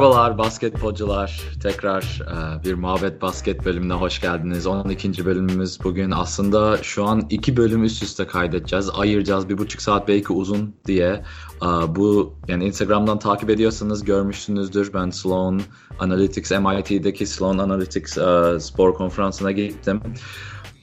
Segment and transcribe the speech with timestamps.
[0.00, 1.40] Merhabalar basketbolcular.
[1.62, 4.66] Tekrar e, bir Muhabbet Basket bölümüne hoş geldiniz.
[4.66, 5.24] 12.
[5.24, 6.10] bölümümüz bugün.
[6.10, 8.90] Aslında şu an iki bölüm üst üste kaydedeceğiz.
[8.90, 11.24] Ayıracağız bir buçuk saat belki uzun diye.
[11.62, 11.66] E,
[11.96, 14.92] bu yani Instagram'dan takip ediyorsanız görmüşsünüzdür.
[14.94, 15.60] Ben Sloan
[15.98, 20.00] Analytics MIT'deki Sloan Analytics e, spor konferansına gittim.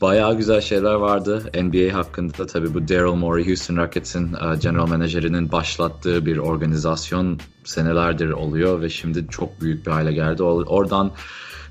[0.02, 2.46] Bayağı güzel şeyler vardı NBA hakkında.
[2.46, 8.90] Tabii bu Daryl Morey, Houston Rockets'in uh, general menajerinin başlattığı bir organizasyon senelerdir oluyor ve
[8.90, 10.44] şimdi çok büyük bir hale geldi.
[10.44, 11.12] Oradan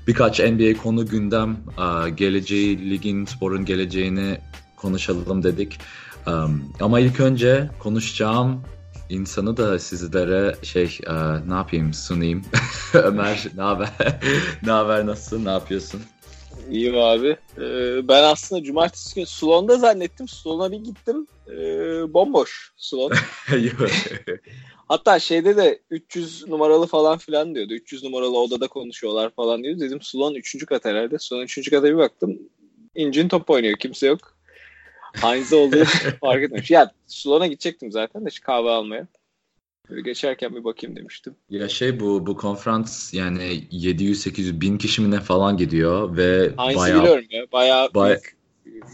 [0.07, 4.39] birkaç NBA konu gündem, uh, geleceği, ligin, sporun geleceğini
[4.75, 5.79] konuşalım dedik.
[6.27, 8.63] Um, ama ilk önce konuşacağım
[9.09, 10.99] insanı da sizlere şey
[11.47, 12.41] ne yapayım sunayım.
[12.93, 13.89] Ömer ne haber?
[14.63, 15.45] ne haber nasılsın?
[15.45, 16.01] Ne yapıyorsun?
[16.71, 17.37] İyiyim abi.
[17.57, 20.27] Ee, ben aslında cumartesi günü Sloan'da zannettim.
[20.27, 21.27] Sloan'a bir gittim.
[21.51, 21.53] Ee,
[22.13, 23.11] bomboş Sloan.
[24.87, 27.73] Hatta şeyde de 300 numaralı falan filan diyordu.
[27.73, 29.79] 300 numaralı odada konuşuyorlar falan diyordu.
[29.79, 30.65] Dedim Sloan 3.
[30.65, 31.19] kat herhalde.
[31.19, 31.69] Sloan 3.
[31.69, 32.39] kata bir baktım.
[32.95, 33.77] İncin top oynuyor.
[33.77, 34.37] Kimse yok.
[35.21, 35.83] Heinz olduğu
[36.21, 36.71] fark etmemiş.
[36.71, 39.07] Ya Sloan'a gidecektim zaten de kahve almaya.
[40.03, 41.35] Geçerken bir bakayım demiştim.
[41.49, 46.79] Ya şey bu bu konferans yani 700-800 bin kişi mi ne falan gidiyor ve Aynısı
[46.79, 47.45] bayağı, biliyorum ya.
[47.51, 48.19] Bayağı, bayağı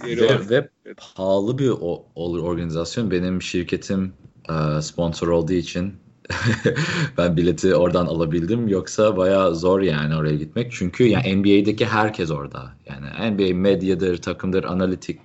[0.05, 3.11] ve, ve pahalı bir o, organizasyon.
[3.11, 4.14] Benim şirketim
[4.49, 5.94] uh, sponsor olduğu için
[7.17, 8.67] ben bileti oradan alabildim.
[8.67, 10.71] Yoksa bayağı zor yani oraya gitmek.
[10.71, 12.73] Çünkü yani NBA'deki herkes orada.
[12.86, 15.19] Yani NBA medyadır, takımdır, analitik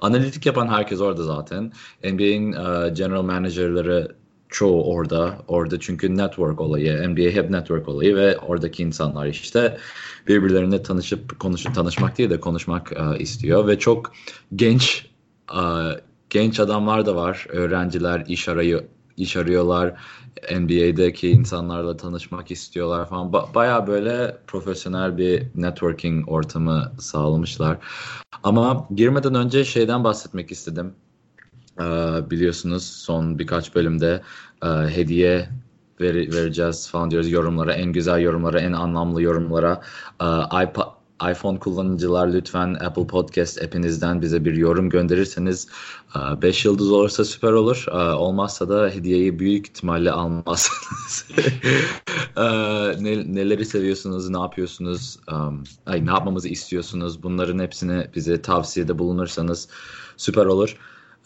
[0.00, 1.72] analitik yapan herkes orada zaten.
[2.04, 4.21] NBA'in uh, general managerları
[4.52, 5.38] çoğu orada.
[5.48, 9.78] Orada çünkü network olayı, NBA hep network olayı ve oradaki insanlar işte
[10.28, 14.12] birbirlerine tanışıp konuşup tanışmak değil de konuşmak uh, istiyor ve çok
[14.56, 15.06] genç
[15.54, 15.92] uh,
[16.30, 17.46] genç adamlar da var.
[17.48, 18.86] Öğrenciler iş arayı
[19.16, 19.94] iş arıyorlar.
[20.50, 23.32] NBA'deki insanlarla tanışmak istiyorlar falan.
[23.32, 27.78] Ba- Baya böyle profesyonel bir networking ortamı sağlamışlar.
[28.42, 30.94] Ama girmeden önce şeyden bahsetmek istedim.
[31.80, 34.22] Ee, biliyorsunuz son birkaç bölümde
[34.62, 35.48] e, hediye
[36.00, 37.72] ver, vereceğiz falan diyoruz yorumlara.
[37.72, 39.80] En güzel yorumlara, en anlamlı yorumlara.
[40.20, 40.26] E,
[40.64, 40.86] iPod,
[41.30, 45.68] iPhone kullanıcılar lütfen Apple Podcast app'inizden bize bir yorum gönderirseniz
[46.42, 47.86] 5 e, yıldız olursa süper olur.
[48.16, 51.26] Olmazsa da hediyeyi büyük ihtimalle almazsınız.
[53.34, 55.18] neleri seviyorsunuz, ne yapıyorsunuz,
[55.86, 59.68] ay, ne yapmamızı istiyorsunuz bunların hepsini bize tavsiyede bulunursanız
[60.16, 60.76] süper olur.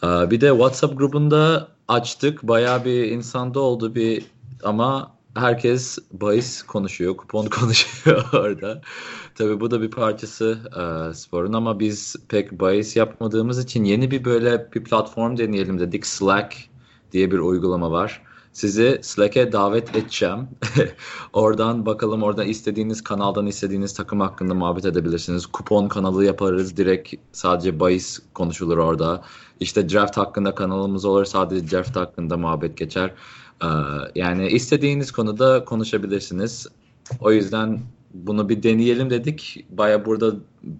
[0.04, 2.42] Ee, bir de WhatsApp grubunda açtık.
[2.42, 4.24] Bayağı bir insanda oldu bir
[4.62, 8.80] ama herkes bahis konuşuyor, kupon konuşuyor orada.
[9.34, 14.24] Tabii bu da bir parçası e, sporun ama biz pek bahis yapmadığımız için yeni bir
[14.24, 16.06] böyle bir platform deneyelim dedik.
[16.06, 16.56] Slack
[17.12, 18.22] diye bir uygulama var.
[18.52, 20.48] Sizi Slack'e davet edeceğim.
[21.32, 25.46] oradan bakalım oradan istediğiniz kanaldan istediğiniz takım hakkında muhabbet edebilirsiniz.
[25.46, 26.76] Kupon kanalı yaparız.
[26.76, 29.22] Direkt sadece bahis konuşulur orada.
[29.60, 31.24] İşte draft hakkında kanalımız olur.
[31.24, 33.14] Sadece draft hakkında muhabbet geçer.
[33.62, 33.66] Ee,
[34.14, 36.66] yani istediğiniz konuda konuşabilirsiniz.
[37.20, 37.80] O yüzden
[38.14, 39.66] bunu bir deneyelim dedik.
[39.70, 40.32] Baya burada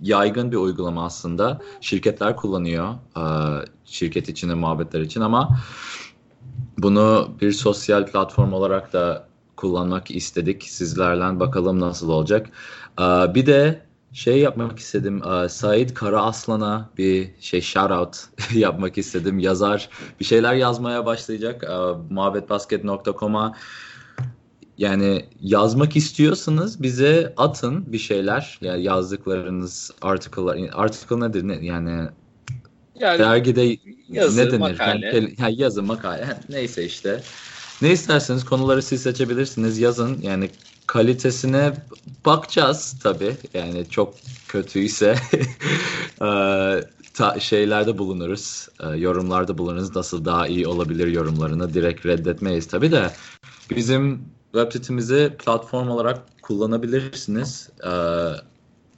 [0.03, 1.61] yaygın bir uygulama aslında.
[1.81, 3.23] Şirketler kullanıyor e,
[3.85, 5.59] şirket içinde muhabbetler için ama
[6.79, 9.27] bunu bir sosyal platform olarak da
[9.57, 10.63] kullanmak istedik.
[10.63, 12.51] Sizlerle bakalım nasıl olacak.
[13.01, 13.86] Ee, bir de
[14.17, 15.23] şey yapmak istedim.
[15.49, 18.17] Said Kara Aslan'a bir şey shout out
[18.55, 19.39] yapmak istedim.
[19.39, 19.89] Yazar
[20.21, 21.65] bir şeyler yazmaya başlayacak.
[22.11, 23.57] Muhabbetbasket.com'a
[24.79, 28.59] yani yazmak istiyorsanız bize atın bir şeyler.
[28.61, 30.59] Yani yazdıklarınız article'lar.
[30.73, 31.49] Article nedir?
[31.49, 32.09] Ne, yani,
[33.01, 33.77] yani dergide
[34.09, 34.59] yazı, ne denir?
[34.59, 35.35] Makale.
[35.39, 36.41] Yani, yazı, makale.
[36.49, 37.23] Neyse işte.
[37.83, 39.79] Ne isterseniz konuları siz seçebilirsiniz.
[39.79, 40.19] Yazın.
[40.23, 40.51] Yani
[40.87, 41.73] kalitesine
[42.27, 43.37] bakacağız tabii.
[43.55, 44.15] Yani çok
[44.49, 45.17] kötüyse
[47.15, 48.69] ta, şeylerde bulunuruz.
[48.97, 49.97] Yorumlarda bulunuruz.
[49.97, 53.11] Nasıl daha iyi olabilir yorumlarını direkt reddetmeyiz tabii de.
[53.71, 57.71] Bizim web sitemizi platform olarak kullanabilirsiniz.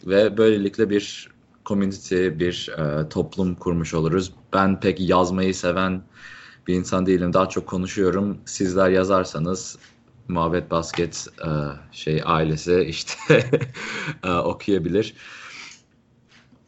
[0.07, 1.29] Ve böylelikle bir
[1.67, 2.71] community, bir
[3.11, 4.33] toplum kurmuş oluruz.
[4.53, 6.03] Ben pek yazmayı seven
[6.67, 7.33] bir insan değilim.
[7.33, 8.39] Daha çok konuşuyorum.
[8.47, 9.79] Sizler yazarsanız
[10.29, 11.51] Muhabbet Basket e,
[11.93, 13.15] şey ailesi işte
[14.25, 15.15] e, okuyabilir.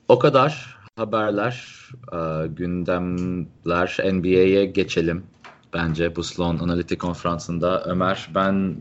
[0.08, 5.26] O kadar haberler, e, gündemler NBA'ye geçelim
[5.74, 7.84] bence bu Sloan Analitik Konferansı'nda.
[7.84, 8.76] Ömer ben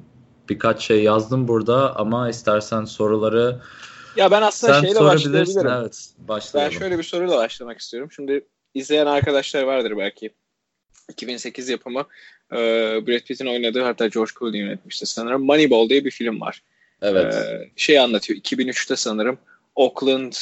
[0.50, 3.62] birkaç şey yazdım burada ama istersen soruları
[4.16, 5.72] ya ben aslında Sen şeyle başlayabilirim.
[5.72, 6.74] Evet, başlayalım.
[6.74, 8.12] Ben şöyle bir soruyla başlamak istiyorum.
[8.12, 10.34] Şimdi izleyen arkadaşlar vardır belki.
[11.10, 12.06] 2008 yapımı
[12.52, 12.58] Ee,
[13.08, 15.46] Brad Pitt'in oynadığı hatta George Clooney yönetmişti sanırım.
[15.46, 16.64] Moneyball diye bir film var.
[17.02, 17.34] Evet.
[17.34, 19.38] Ee, şey anlatıyor 2003'te sanırım
[19.76, 20.34] Oakland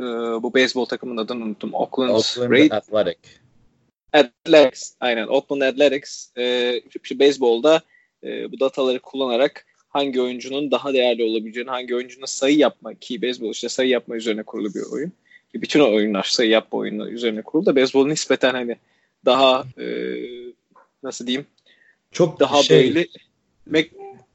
[0.00, 0.04] e,
[0.42, 1.74] bu beyzbol takımının adını unuttum.
[1.74, 3.18] Oakland, Oakland Raid Athletic.
[4.12, 4.94] Athletics.
[5.00, 6.32] Aynen Oakland Athletics.
[6.36, 6.74] E,
[7.04, 7.80] işte beyzbolda
[8.24, 13.50] e, bu dataları kullanarak hangi oyuncunun daha değerli olabileceğini, hangi oyuncunun sayı yapma ki beyzbol
[13.50, 15.12] işte sayı yapma üzerine kurulu bir oyun.
[15.54, 18.76] Bütün oyunlar sayı yapma oyunu üzerine kurulu da beyzbol nispeten hani
[19.28, 19.86] daha e,
[21.02, 21.46] nasıl diyeyim
[22.12, 23.06] Çok daha şey, böyle
[23.70, 23.90] me-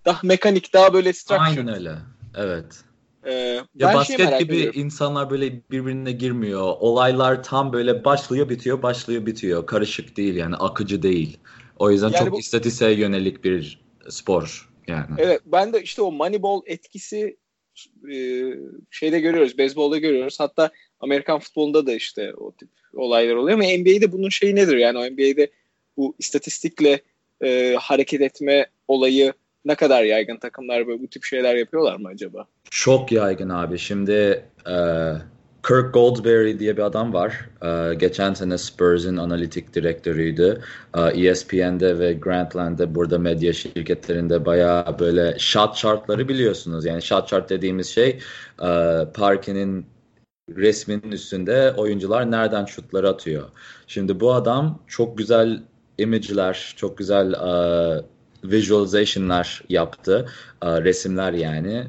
[0.05, 1.57] daha mekanik daha böyle structured.
[1.57, 1.95] Aynen öyle.
[2.37, 2.83] Evet.
[3.25, 3.31] Ee,
[3.75, 4.79] Ya şeyi basket gibi ediyorum.
[4.81, 6.61] insanlar böyle birbirine girmiyor.
[6.79, 9.65] Olaylar tam böyle başlıyor bitiyor, başlıyor bitiyor.
[9.65, 11.37] Karışık değil yani akıcı değil.
[11.79, 15.05] O yüzden Yani çok bu- istatistiğe yönelik bir spor yani.
[15.17, 17.37] Evet ben de işte o Moneyball etkisi
[18.13, 18.17] e,
[18.91, 19.57] şeyde görüyoruz.
[19.57, 20.39] Beyzbolda görüyoruz.
[20.39, 24.77] Hatta Amerikan futbolunda da işte o tip olaylar oluyor ama NBA'de bunun şeyi nedir?
[24.77, 25.51] Yani o NBA'de
[25.97, 27.01] bu istatistikle
[27.43, 29.33] e, hareket etme olayı
[29.65, 32.47] ne kadar yaygın takımlar böyle bu tip şeyler yapıyorlar mı acaba?
[32.69, 33.77] Çok yaygın abi.
[33.77, 34.75] Şimdi e,
[35.67, 37.49] Kirk Goldsberry diye bir adam var.
[37.61, 40.61] E, geçen sene Spurs'ın analitik direktörüydü.
[40.97, 46.85] E, ESPN'de ve Grantland'de burada medya şirketlerinde bayağı böyle shot chartları biliyorsunuz.
[46.85, 48.19] Yani shot chart dediğimiz şey
[48.63, 48.69] e,
[49.13, 49.85] parkenin
[50.49, 53.49] resminin üstünde oyuncular nereden şutları atıyor.
[53.87, 55.63] Şimdi bu adam çok güzel
[55.97, 58.03] image'ler, çok güzel e,
[58.43, 60.29] visualization'lar yaptı.
[60.61, 61.87] E, resimler yani.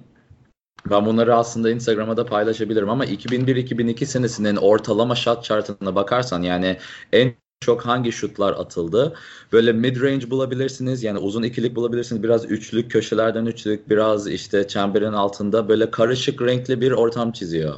[0.91, 6.77] Ben bunları aslında Instagram'a da paylaşabilirim ama 2001-2002 senesinin ortalama shot chartına bakarsan yani
[7.13, 9.15] en çok hangi şutlar atıldı?
[9.53, 11.03] Böyle mid range bulabilirsiniz.
[11.03, 12.23] Yani uzun ikilik bulabilirsiniz.
[12.23, 17.75] Biraz üçlük, köşelerden üçlük, biraz işte çemberin altında böyle karışık renkli bir ortam çiziyor.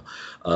[0.47, 0.51] Ee,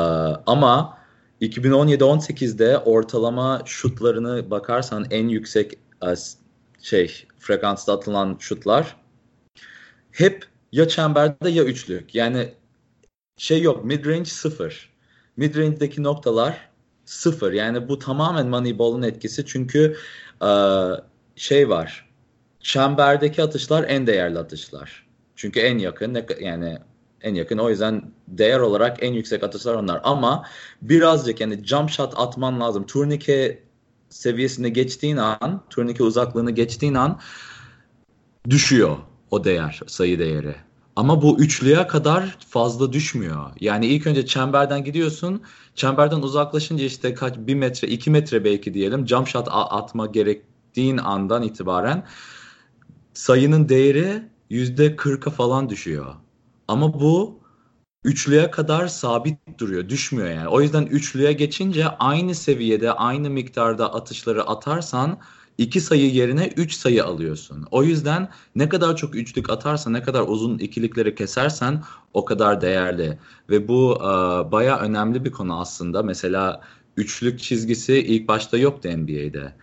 [0.46, 0.98] ama
[1.40, 6.14] 2017-18'de ortalama şutlarını bakarsan en yüksek e,
[6.82, 8.96] şey frekansta atılan şutlar
[10.10, 12.14] hep ya çemberde ya üçlük.
[12.14, 12.54] Yani
[13.36, 14.90] şey yok midrange sıfır.
[15.36, 16.69] Midrange'deki noktalar
[17.10, 17.52] sıfır.
[17.52, 19.46] Yani bu tamamen Moneyball'un etkisi.
[19.46, 19.96] Çünkü
[20.42, 20.50] e,
[21.36, 22.10] şey var.
[22.60, 25.06] Çemberdeki atışlar en değerli atışlar.
[25.36, 26.78] Çünkü en yakın yani
[27.22, 30.00] en yakın o yüzden değer olarak en yüksek atışlar onlar.
[30.04, 30.46] Ama
[30.82, 32.86] birazcık yani jump shot atman lazım.
[32.86, 33.62] Turnike
[34.08, 37.20] seviyesine geçtiğin an, turnike uzaklığını geçtiğin an
[38.50, 38.96] düşüyor
[39.30, 40.54] o değer, sayı değeri.
[41.00, 43.50] Ama bu üçlüye kadar fazla düşmüyor.
[43.60, 45.42] Yani ilk önce çemberden gidiyorsun.
[45.74, 49.08] Çemberden uzaklaşınca işte kaç bir metre, iki metre belki diyelim.
[49.08, 52.06] Jump shot atma gerektiğin andan itibaren
[53.14, 56.14] sayının değeri yüzde kırka falan düşüyor.
[56.68, 57.40] Ama bu
[58.04, 60.48] üçlüye kadar sabit duruyor, düşmüyor yani.
[60.48, 65.18] O yüzden üçlüye geçince aynı seviyede, aynı miktarda atışları atarsan
[65.60, 67.66] iki sayı yerine üç sayı alıyorsun.
[67.70, 71.82] O yüzden ne kadar çok üçlük atarsan, ne kadar uzun ikilikleri kesersen
[72.14, 73.18] o kadar değerli.
[73.50, 74.02] Ve bu e,
[74.52, 76.02] baya önemli bir konu aslında.
[76.02, 76.60] Mesela
[76.96, 79.54] üçlük çizgisi ilk başta yoktu NBA'de.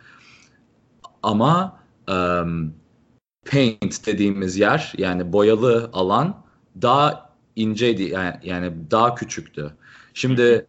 [1.23, 1.79] Ama
[2.09, 2.15] e,
[3.51, 6.43] paint dediğimiz yer yani boyalı alan
[6.81, 9.73] daha inceydi yani, yani daha küçüktü.
[10.13, 10.67] Şimdi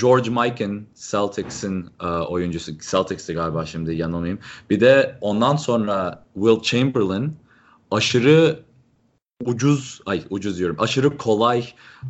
[0.00, 4.38] George Mikan Celtics'in e, oyuncusu Celtics'ti galiba şimdi yanılmayayım.
[4.70, 7.36] Bir de ondan sonra Will Chamberlain
[7.90, 8.60] aşırı
[9.44, 11.64] ucuz ay ucuz diyorum aşırı kolay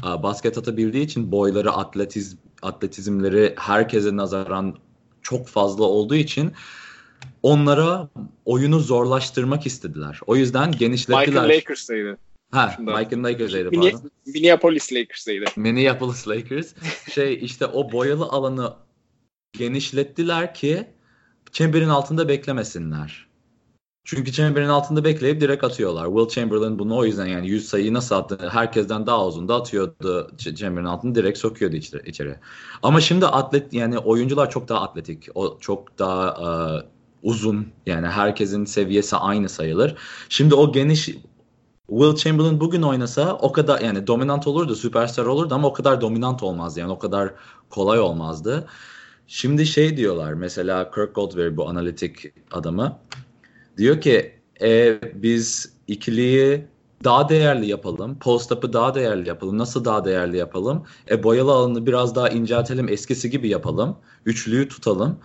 [0.04, 4.76] e, basket atabildiği için boyları atletiz atletizmleri herkese nazaran
[5.22, 6.52] çok fazla olduğu için
[7.42, 8.08] onlara
[8.44, 10.20] oyunu zorlaştırmak istediler.
[10.26, 11.28] O yüzden genişlettiler.
[11.28, 12.18] Michael Lakers'taydı.
[12.54, 12.98] Ha, Şundan.
[12.98, 14.10] Michael Lakers'aydı Minne- pardon.
[14.26, 15.44] Minneapolis Lakers'taydı.
[15.56, 16.74] Minneapolis Lakers
[17.14, 18.72] şey işte o boyalı alanı
[19.52, 20.86] genişlettiler ki
[21.52, 23.26] çemberin altında beklemesinler.
[24.04, 26.06] Çünkü çemberin altında bekleyip direkt atıyorlar.
[26.06, 28.48] Will Chamberlain bunu o yüzden yani 100 sayıyı nasıl attı?
[28.52, 32.36] Herkesten daha uzun da atıyordu çemberin altında direkt sokuyordu içeri.
[32.82, 35.28] Ama şimdi atlet yani oyuncular çok daha atletik.
[35.34, 36.48] O çok daha e,
[37.22, 39.96] uzun yani herkesin seviyesi aynı sayılır.
[40.28, 41.08] Şimdi o geniş
[41.88, 46.42] Will Chamberlain bugün oynasa o kadar yani dominant olurdu, süperstar olurdu ama o kadar dominant
[46.42, 46.80] olmazdı.
[46.80, 47.34] Yani o kadar
[47.70, 48.66] kolay olmazdı.
[49.26, 52.98] Şimdi şey diyorlar mesela Kirk Goldsberry bu analitik adamı
[53.78, 56.66] diyor ki e, biz ikiliyi
[57.04, 58.18] daha değerli yapalım.
[58.18, 59.58] Post-up'ı daha değerli yapalım.
[59.58, 60.84] Nasıl daha değerli yapalım?
[61.10, 62.88] E boyalı alanı biraz daha inceltelim.
[62.88, 63.96] Eskisi gibi yapalım.
[64.26, 65.18] Üçlüyü tutalım.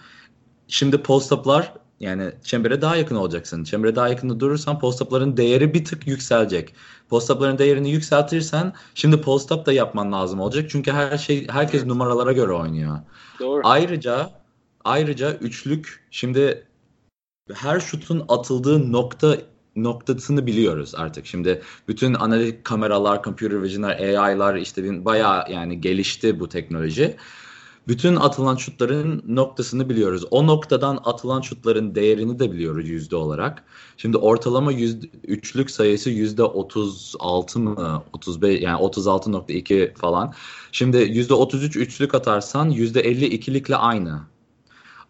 [0.68, 3.64] Şimdi post-up'lar yani çembere daha yakın olacaksın.
[3.64, 6.76] Çembere daha yakında durursan post-up'ların değeri bir tık yükselecek.
[7.10, 10.70] Post-up'ların değerini yükseltirsen şimdi post-up da yapman lazım olacak.
[10.70, 13.00] Çünkü her şey herkes numaralara göre oynuyor.
[13.40, 13.62] Doğru.
[13.64, 14.30] Ayrıca
[14.84, 16.68] ayrıca üçlük şimdi
[17.54, 19.38] her şutun atıldığı nokta
[19.76, 21.26] noktasını biliyoruz artık.
[21.26, 27.16] Şimdi bütün analitik kameralar, computer vision'lar, AI'lar işte bayağı yani gelişti bu teknoloji.
[27.90, 30.26] Bütün atılan şutların noktasını biliyoruz.
[30.32, 33.64] O noktadan atılan şutların değerini de biliyoruz yüzde olarak.
[33.98, 38.04] Şimdi ortalama yüzde, üçlük sayısı yüzde 36 mı?
[38.14, 40.34] 35 yani 36.2 falan.
[40.72, 44.22] Şimdi yüzde 33 üçlük atarsan yüzde 50 ikilikle aynı.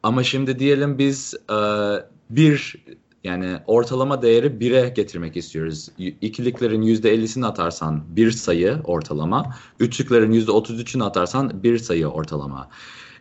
[0.04, 1.58] Ama şimdi diyelim biz e,
[2.30, 2.76] bir
[3.24, 5.90] yani ortalama değeri 1'e getirmek istiyoruz.
[5.98, 9.56] İkiliklerin %50'sini atarsan bir sayı ortalama.
[9.80, 12.70] Üçlüklerin %33'ünü atarsan bir sayı ortalama.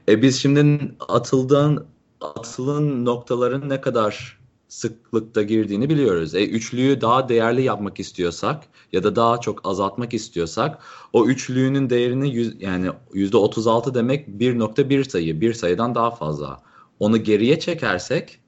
[0.09, 1.87] E biz şimdi atıldığın
[2.21, 4.39] atılın noktaların ne kadar
[4.69, 6.35] sıklıkta girdiğini biliyoruz.
[6.35, 10.79] E, üçlüyü daha değerli yapmak istiyorsak ya da daha çok azaltmak istiyorsak
[11.13, 15.41] o üçlüğünün değerini yüz, yani %36 demek 1.1 sayı.
[15.41, 16.63] Bir sayıdan daha fazla.
[16.99, 18.41] Onu geriye çekersek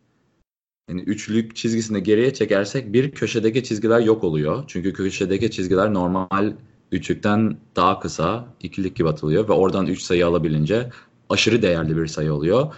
[0.90, 4.64] yani üçlük çizgisini geriye çekersek bir köşedeki çizgiler yok oluyor.
[4.66, 6.52] Çünkü köşedeki çizgiler normal
[6.92, 10.90] üçlükten daha kısa ikilik gibi atılıyor ve oradan üç sayı alabilince
[11.28, 12.74] aşırı değerli bir sayı oluyor.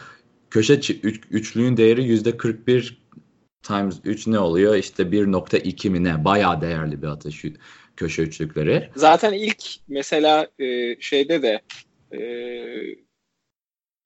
[0.51, 3.03] Köşe üç, üçlüğün değeri yüzde 41
[3.63, 4.77] times 3 ne oluyor?
[4.77, 6.25] İşte 1.2 mi ne?
[6.25, 7.45] Bayağı değerli bir atış
[7.97, 8.91] köşe üçlükleri.
[8.97, 11.61] Zaten ilk mesela e, şeyde de
[12.17, 12.21] e,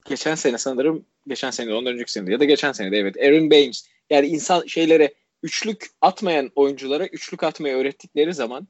[0.08, 3.50] geçen sene sanırım geçen sene ondan önceki sene ya da geçen sene de evet Aaron
[3.50, 8.68] Baines yani insan şeylere üçlük atmayan oyunculara üçlük atmayı öğrettikleri zaman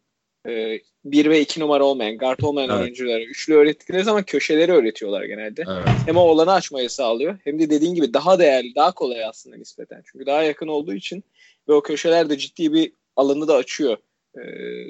[0.48, 2.80] e, bir ve iki numara olmayan, guard olmayan evet.
[2.80, 5.64] oyunculara üçlü öğrettikleri zaman köşeleri öğretiyorlar genelde.
[5.68, 5.88] Evet.
[6.06, 10.02] Hem o olanı açmayı sağlıyor hem de dediğin gibi daha değerli, daha kolay aslında nispeten.
[10.12, 11.24] Çünkü daha yakın olduğu için
[11.68, 13.96] ve o köşeler de ciddi bir alanı da açıyor.
[14.36, 14.40] Ee,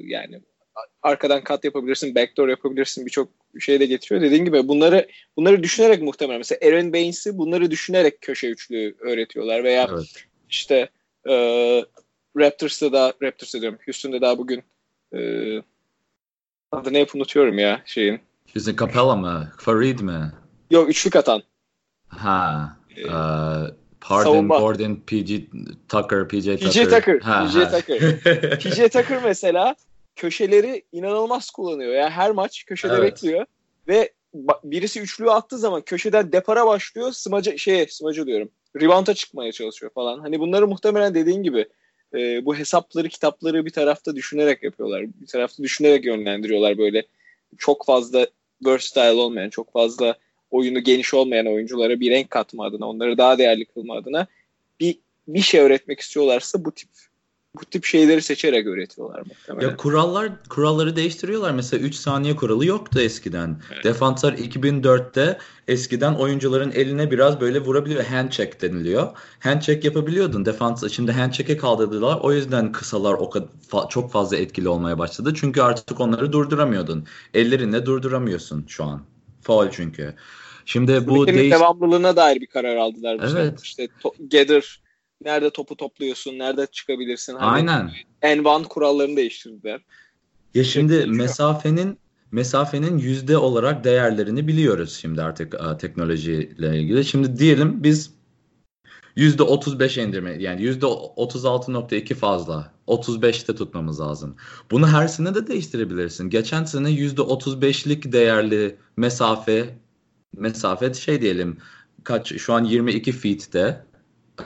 [0.02, 0.40] yani
[1.02, 3.28] arkadan kat yapabilirsin, backdoor yapabilirsin birçok
[3.60, 4.22] şey de getiriyor.
[4.22, 9.88] Dediğin gibi bunları bunları düşünerek muhtemelen mesela Aaron Baines'i bunları düşünerek köşe üçlü öğretiyorlar veya
[9.92, 10.26] evet.
[10.50, 10.88] İşte
[11.28, 11.34] e,
[12.36, 14.62] Raptors'ta da Raptors'ta diyorum Houston'da daha bugün
[15.14, 15.20] e,
[16.72, 18.20] adını hep unutuyorum ya şeyin.
[18.54, 19.52] Houston Capella mı?
[19.58, 20.32] Farid mi?
[20.70, 21.42] Yok üçlük atan.
[22.08, 22.76] Ha.
[22.96, 23.68] Ee, uh,
[24.00, 24.58] Pardon, savunma.
[24.58, 25.30] Gordon, PG
[25.88, 26.70] Tucker, PJ Tucker.
[26.70, 27.20] PJ Tucker.
[27.20, 28.20] Ha, PJ Tucker.
[28.60, 29.76] PJ Tucker mesela
[30.16, 31.92] köşeleri inanılmaz kullanıyor.
[31.92, 33.02] Yani her maç köşede evet.
[33.12, 33.46] bekliyor
[33.88, 34.12] ve
[34.64, 37.12] birisi üçlüyü attığı zaman köşeden depara başlıyor.
[37.12, 38.48] Smaca şey smacı diyorum.
[38.80, 40.18] Rebound'a çıkmaya çalışıyor falan.
[40.18, 41.66] Hani bunları muhtemelen dediğin gibi
[42.14, 45.06] e, bu hesapları, kitapları bir tarafta düşünerek yapıyorlar.
[45.20, 47.06] Bir tarafta düşünerek yönlendiriyorlar böyle
[47.58, 48.26] çok fazla
[48.66, 50.16] versatile olmayan, çok fazla
[50.50, 54.26] oyunu geniş olmayan oyunculara bir renk katma adına, onları daha değerli kılma adına
[54.80, 56.88] bir bir şey öğretmek istiyorlarsa bu tip
[57.60, 59.68] bu tip şeyleri seçerek öğretiyorlar muhtemelen.
[59.68, 61.50] Ya kurallar kuralları değiştiriyorlar.
[61.50, 63.60] Mesela 3 saniye kuralı yoktu eskiden.
[63.74, 63.84] Evet.
[63.84, 68.04] Defanslar 2004'te eskiden oyuncuların eline biraz böyle vurabiliyor.
[68.04, 69.08] Hand check deniliyor.
[69.40, 70.44] Hand check yapabiliyordun.
[70.46, 72.18] Defans şimdi hand check'e kaldırdılar.
[72.22, 75.32] O yüzden kısalar o kadar fa- çok fazla etkili olmaya başladı.
[75.36, 77.06] Çünkü artık onları durduramıyordun.
[77.34, 79.02] Ellerinle durduramıyorsun şu an.
[79.42, 80.14] Foul çünkü.
[80.66, 81.52] Şimdi bu değiş...
[81.52, 83.20] devamlılığına dair bir karar aldılar.
[83.32, 83.60] Evet.
[83.62, 84.80] İşte to- gather
[85.24, 87.34] Nerede topu topluyorsun, nerede çıkabilirsin.
[87.34, 87.90] Hani Aynen.
[88.22, 89.80] Envan kurallarını değiştirdiler.
[90.54, 91.98] Ya şimdi mesafenin
[92.32, 97.04] mesafenin yüzde olarak değerlerini biliyoruz şimdi artık a, teknolojiyle ilgili.
[97.04, 98.10] Şimdi diyelim biz
[99.16, 104.36] yüzde 35 indirme yani yüzde 36.2 fazla 35'te tutmamız lazım.
[104.70, 106.30] Bunu her sene de değiştirebilirsin.
[106.30, 109.78] Geçen sene yüzde 35'lik değerli mesafe
[110.36, 111.58] mesafe şey diyelim
[112.04, 113.86] kaç şu an 22 feet'te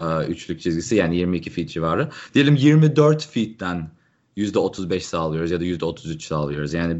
[0.01, 2.11] e, üçlük çizgisi yani 22 feet civarı.
[2.35, 3.91] Diyelim 24 feet'ten
[4.37, 6.75] %35 sağlıyoruz ya da %33 sağlıyoruz.
[6.75, 6.97] Yani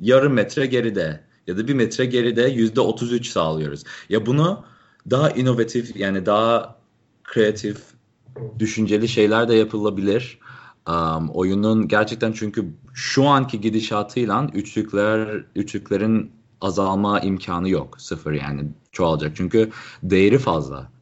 [0.00, 3.84] yarım metre geride ya da bir metre geride %33 sağlıyoruz.
[4.08, 4.64] Ya bunu
[5.10, 6.78] daha inovatif yani daha
[7.24, 7.78] kreatif
[8.58, 10.38] düşünceli şeyler de yapılabilir.
[10.88, 18.00] Um, oyunun gerçekten çünkü şu anki gidişatıyla üçlükler üçlüklerin azalma imkanı yok.
[18.00, 19.36] Sıfır yani çoğalacak.
[19.36, 19.70] Çünkü
[20.02, 20.93] değeri fazla.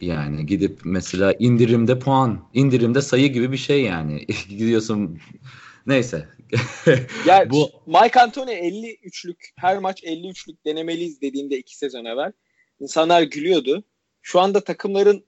[0.00, 4.26] Yani gidip mesela indirimde puan, indirimde sayı gibi bir şey yani.
[4.48, 5.18] Gidiyorsun
[5.86, 6.28] neyse.
[7.26, 12.32] yani bu Mike Anthony 50 üçlük her maç 50 üçlük denemeliyiz dediğinde iki sezon evvel
[12.80, 13.84] insanlar gülüyordu.
[14.22, 15.24] Şu anda takımların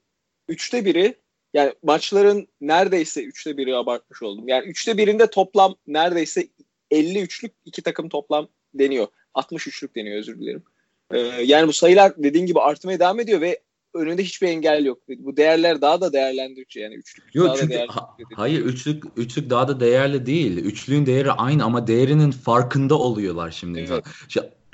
[0.47, 1.15] üçte biri
[1.53, 4.47] yani maçların neredeyse üçte biri abartmış oldum.
[4.47, 6.47] Yani üçte birinde toplam neredeyse
[6.91, 9.07] 50 üçlük iki takım toplam deniyor.
[9.33, 10.63] 60 üçlük deniyor özür dilerim.
[11.11, 13.59] Ee, yani bu sayılar dediğin gibi artmaya devam ediyor ve
[13.93, 14.99] önünde hiçbir engel yok.
[15.17, 17.91] Bu değerler daha da değerlendirici yani üçlük yok, daha çünkü, da değerli.
[17.91, 20.57] Ha, hayır üçlük üçlük daha da değerli değil.
[20.57, 23.79] Üçlüğün değeri aynı ama değerinin farkında oluyorlar şimdi.
[23.79, 24.03] Evet.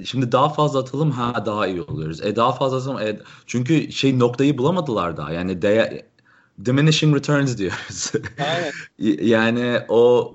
[0.03, 2.21] şimdi daha fazla atalım ha daha iyi oluyoruz.
[2.21, 5.31] E daha fazla atalım e, çünkü şey noktayı bulamadılar daha.
[5.31, 6.01] Yani değer
[6.65, 8.11] diminishing returns diyoruz.
[8.39, 8.71] Aynen.
[9.25, 10.33] yani o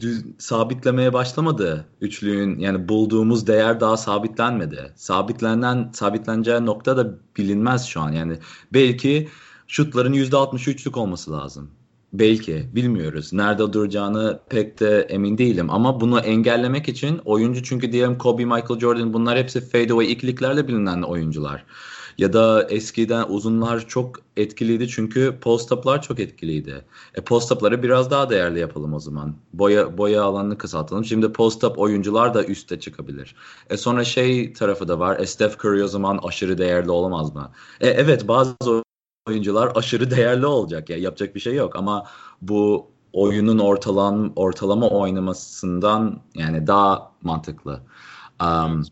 [0.00, 4.92] düz, sabitlemeye başlamadı üçlüğün yani bulduğumuz değer daha sabitlenmedi.
[4.96, 8.12] Sabitlenen sabitleneceği nokta da bilinmez şu an.
[8.12, 8.38] Yani
[8.72, 9.28] belki
[9.66, 11.70] şutların %63'lük olması lazım.
[12.12, 13.32] Belki bilmiyoruz.
[13.32, 18.80] Nerede duracağını pek de emin değilim ama bunu engellemek için oyuncu çünkü diyelim Kobe, Michael
[18.80, 21.64] Jordan bunlar hepsi fadeaway ikiliklerle bilinen oyuncular.
[22.18, 26.84] Ya da eskiden uzunlar çok etkiliydi çünkü post-up'lar çok etkiliydi.
[27.14, 29.36] E post-up'ları biraz daha değerli yapalım o zaman.
[29.52, 31.04] Boya boya alanını kısaltalım.
[31.04, 33.34] Şimdi post-up oyuncular da üste çıkabilir.
[33.70, 35.20] E sonra şey tarafı da var.
[35.20, 37.52] E Steph Curry o zaman aşırı değerli olamaz mı?
[37.80, 38.82] E evet bazı
[39.28, 42.04] oyuncular aşırı değerli olacak ya yapacak bir şey yok ama
[42.42, 47.80] bu oyunun ortalam ortalama oynamasından yani daha mantıklı.
[48.42, 48.84] Um,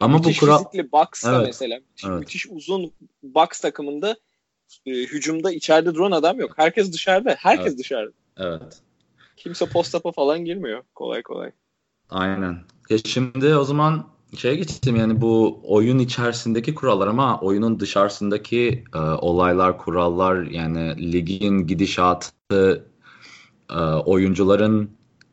[0.00, 2.20] ama müthiş bu kural fizikli Bucks'ta evet, mesela evet.
[2.20, 2.92] müthiş uzun
[3.22, 4.16] Bucks takımında
[4.86, 6.52] e, hücumda içeride duran adam yok.
[6.56, 7.36] Herkes dışarıda.
[7.38, 7.78] Herkes evet.
[7.78, 8.12] dışarıda.
[8.36, 8.80] Evet.
[9.36, 11.50] Kimse post-up'a falan girmiyor kolay kolay.
[12.10, 12.58] Aynen.
[12.90, 14.06] Ya şimdi o zaman
[14.36, 21.66] şeye geçtim yani bu oyun içerisindeki kurallar ama oyunun dışarısındaki e, olaylar, kurallar yani ligin
[21.66, 22.86] gidişatı
[23.70, 24.90] e, oyuncuların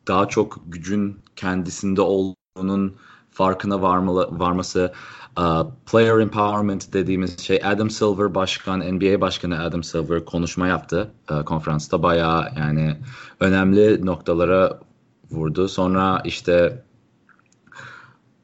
[0.08, 2.96] daha çok gücün kendisinde olduğunun
[3.36, 4.92] farkına varmalı, varması
[5.38, 11.44] uh, player empowerment dediğimiz şey Adam Silver başkan NBA başkanı Adam Silver konuşma yaptı uh,
[11.44, 12.96] konferansta bayağı yani
[13.40, 14.80] önemli noktalara
[15.30, 15.68] vurdu.
[15.68, 16.82] Sonra işte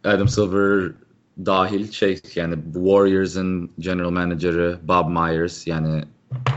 [0.05, 0.93] Adam Silver
[1.47, 6.05] dahil şey yani Warriors'ın general manager'ı Bob Myers yani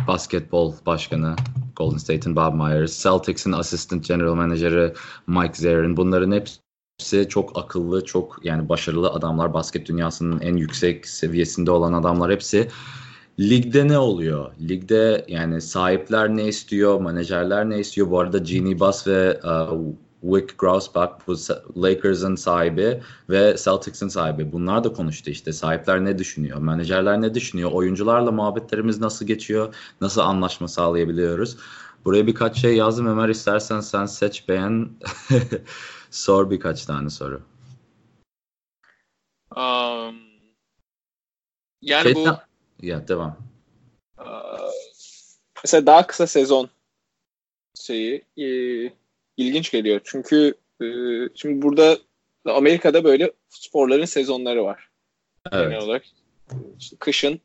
[0.08, 1.36] basketbol başkanı
[1.76, 4.94] Golden State'in Bob Myers, Celtics'in assistant general manager'ı
[5.28, 6.65] Mike Zarin bunların hepsi
[7.00, 9.54] hepsi çok akıllı, çok yani başarılı adamlar.
[9.54, 12.68] Basket dünyasının en yüksek seviyesinde olan adamlar hepsi.
[13.40, 14.52] Ligde ne oluyor?
[14.70, 18.12] Ligde yani sahipler ne istiyor, menajerler ne istiyor?
[18.12, 19.80] Bu arada Genie Buss ve uh,
[20.22, 21.36] Wick Grousbach bu
[21.82, 24.52] Lakers'ın sahibi ve Celtics'in sahibi.
[24.52, 25.54] Bunlar da konuştu işte.
[25.54, 26.58] Sahipler ne düşünüyor?
[26.58, 27.72] Menajerler ne düşünüyor?
[27.72, 29.76] Oyuncularla muhabbetlerimiz nasıl geçiyor?
[30.02, 31.58] Nasıl anlaşma sağlayabiliyoruz?
[32.06, 34.90] Buraya birkaç şey yazdım Ömer istersen sen seç beğen.
[36.16, 37.42] Sor birkaç tane soru.
[39.56, 40.16] Um,
[41.82, 43.38] yani Şeyden, bu ya devam.
[44.20, 44.72] Uh,
[45.64, 46.70] mesela daha kısa sezon
[47.76, 48.48] şeyi e,
[49.38, 50.02] ilginç geliyor.
[50.04, 50.86] Çünkü e,
[51.36, 51.98] şimdi burada
[52.46, 54.90] Amerika'da böyle sporların sezonları var.
[55.52, 55.70] Evet.
[55.70, 56.06] Genel olarak.
[56.80, 57.42] İşte kışın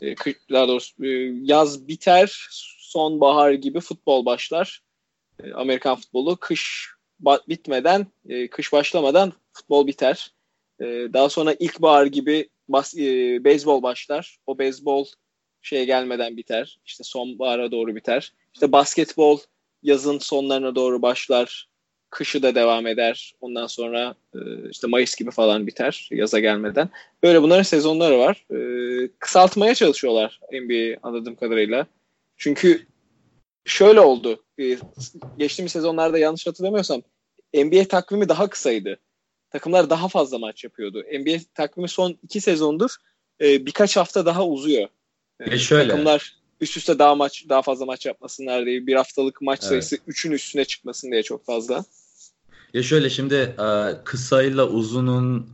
[0.00, 1.08] e, kış, daha doğrusu e,
[1.42, 4.82] yaz biter, sonbahar gibi futbol başlar.
[5.42, 6.90] E, Amerikan futbolu kış
[7.48, 10.32] bitmeden, e, kış başlamadan futbol biter.
[10.80, 13.00] E, daha sonra ilkbahar gibi bas, e,
[13.44, 14.38] beyzbol başlar.
[14.46, 15.06] O beyzbol
[15.62, 16.78] şeye gelmeden biter.
[16.86, 18.32] İşte sonbahara doğru biter.
[18.54, 19.38] İşte basketbol
[19.82, 21.70] yazın sonlarına doğru başlar.
[22.10, 23.34] Kışı da devam eder.
[23.40, 24.38] Ondan sonra e,
[24.70, 26.88] işte Mayıs gibi falan biter yaza gelmeden.
[27.22, 28.46] Böyle bunların sezonları var.
[28.50, 28.58] E,
[29.18, 31.86] kısaltmaya çalışıyorlar NBA anladığım kadarıyla.
[32.36, 32.86] Çünkü
[33.64, 34.44] şöyle oldu.
[34.58, 34.78] E,
[35.38, 37.02] geçtiğimiz sezonlarda yanlış hatırlamıyorsam
[37.54, 38.98] NBA takvimi daha kısaydı.
[39.50, 41.02] Takımlar daha fazla maç yapıyordu.
[41.12, 42.90] NBA takvimi son iki sezondur
[43.40, 44.88] e, birkaç hafta daha uzuyor.
[45.40, 45.90] E, e şöyle.
[45.90, 49.68] Takımlar üst üste daha maç daha fazla maç yapmasınlar diye bir haftalık maç evet.
[49.68, 51.84] sayısı üçün üstüne çıkmasın diye çok fazla.
[52.74, 53.68] Ya şöyle şimdi e,
[54.04, 55.50] kısayla uzunun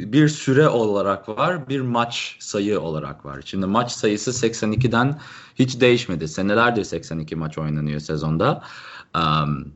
[0.00, 3.42] bir süre olarak var, bir maç sayı olarak var.
[3.44, 5.20] Şimdi maç sayısı 82'den
[5.54, 6.28] hiç değişmedi.
[6.28, 8.62] Senelerdir 82 maç oynanıyor sezonda.
[9.16, 9.72] Um,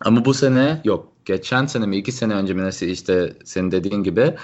[0.00, 1.12] ama bu sene yok.
[1.24, 4.36] Geçen sene mi iki sene önce mi işte senin dediğin gibi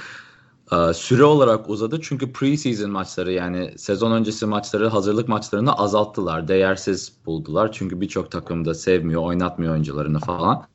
[0.73, 2.01] e, süre olarak uzadı.
[2.03, 6.49] Çünkü preseason maçları yani sezon öncesi maçları hazırlık maçlarını azalttılar.
[6.49, 7.73] Değersiz buldular.
[7.73, 10.67] Çünkü birçok takım da sevmiyor, oynatmıyor oyuncularını falan.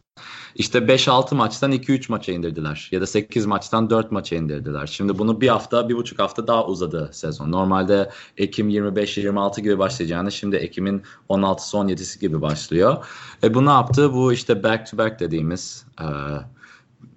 [0.56, 2.90] İşte 5-6 maçtan 2-3 maça indirdiler.
[2.92, 4.88] Ya da 8 maçtan 4 maça indirdiler.
[4.88, 7.52] Şimdi bunu bir hafta, bir buçuk hafta daha uzadı sezon.
[7.52, 13.06] Normalde Ekim 25-26 gibi başlayacağını şimdi Ekim'in 16'sı 17'si gibi başlıyor.
[13.44, 14.14] E bu ne yaptı?
[14.14, 16.06] Bu işte back to back dediğimiz e,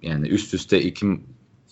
[0.01, 1.21] yani üst üste iki,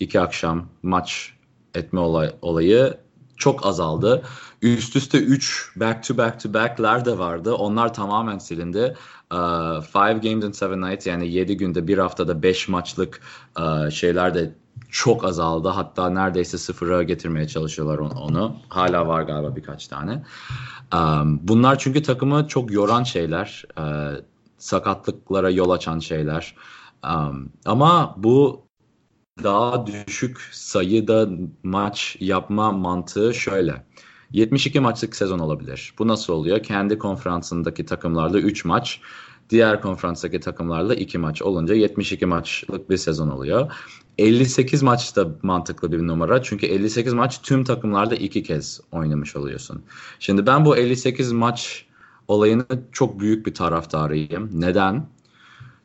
[0.00, 1.32] iki akşam maç
[1.74, 2.96] etme olay, olayı
[3.40, 4.22] çok azaldı.
[4.62, 7.54] Üst üste 3 back to back to back'ler de vardı.
[7.54, 8.96] Onlar tamamen silindi.
[9.32, 13.20] Uh, five games in seven nights yani 7 günde bir haftada 5 maçlık
[13.58, 14.54] uh, şeyler de
[14.90, 15.68] çok azaldı.
[15.68, 18.56] Hatta neredeyse sıfıra getirmeye çalışıyorlar onu.
[18.68, 20.22] Hala var galiba birkaç tane.
[20.94, 23.64] Um, bunlar çünkü takımı çok yoran şeyler.
[23.78, 24.20] Uh,
[24.58, 26.54] sakatlıklara yol açan şeyler.
[27.04, 28.62] Um, ama bu
[29.44, 31.28] daha düşük sayıda
[31.62, 33.84] maç yapma mantığı şöyle.
[34.32, 35.94] 72 maçlık sezon olabilir.
[35.98, 36.62] Bu nasıl oluyor?
[36.62, 39.00] Kendi konferansındaki takımlarla 3 maç,
[39.50, 43.72] diğer konferanstaki takımlarla 2 maç olunca 72 maçlık bir sezon oluyor.
[44.18, 46.42] 58 maç da mantıklı bir numara.
[46.42, 49.82] Çünkü 58 maç tüm takımlarda iki kez oynamış oluyorsun.
[50.18, 51.86] Şimdi ben bu 58 maç
[52.28, 54.50] olayını çok büyük bir taraftarıyım.
[54.52, 55.06] Neden?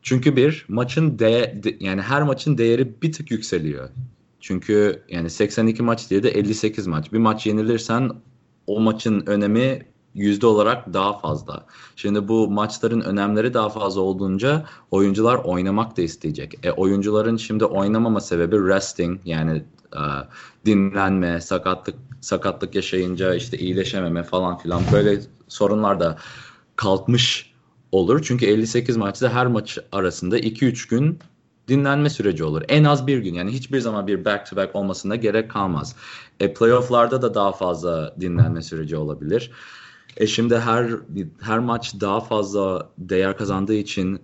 [0.06, 3.90] Çünkü bir maçın de, de yani her maçın değeri bir tık yükseliyor.
[4.40, 7.14] Çünkü yani 82 maç diye de 58 maç.
[7.14, 8.12] Bir maç yenilirsen
[8.68, 11.66] o maçın önemi yüzde olarak daha fazla.
[11.96, 16.66] Şimdi bu maçların önemleri daha fazla olduğunca oyuncular oynamak da isteyecek.
[16.66, 19.64] E, oyuncuların şimdi oynamama sebebi resting yani
[19.94, 20.02] e,
[20.66, 26.18] dinlenme, sakatlık sakatlık yaşayınca işte iyileşememe falan filan böyle sorunlar da
[26.76, 27.55] kalkmış
[27.96, 28.22] olur.
[28.24, 31.20] Çünkü 58 maçta her maç arasında 2-3 gün
[31.68, 32.62] dinlenme süreci olur.
[32.68, 35.96] En az bir gün yani hiçbir zaman bir back to back olmasına gerek kalmaz.
[36.40, 39.52] E, playofflarda da daha fazla dinlenme süreci olabilir.
[40.18, 40.90] E şimdi her
[41.42, 44.20] her maç daha fazla değer kazandığı için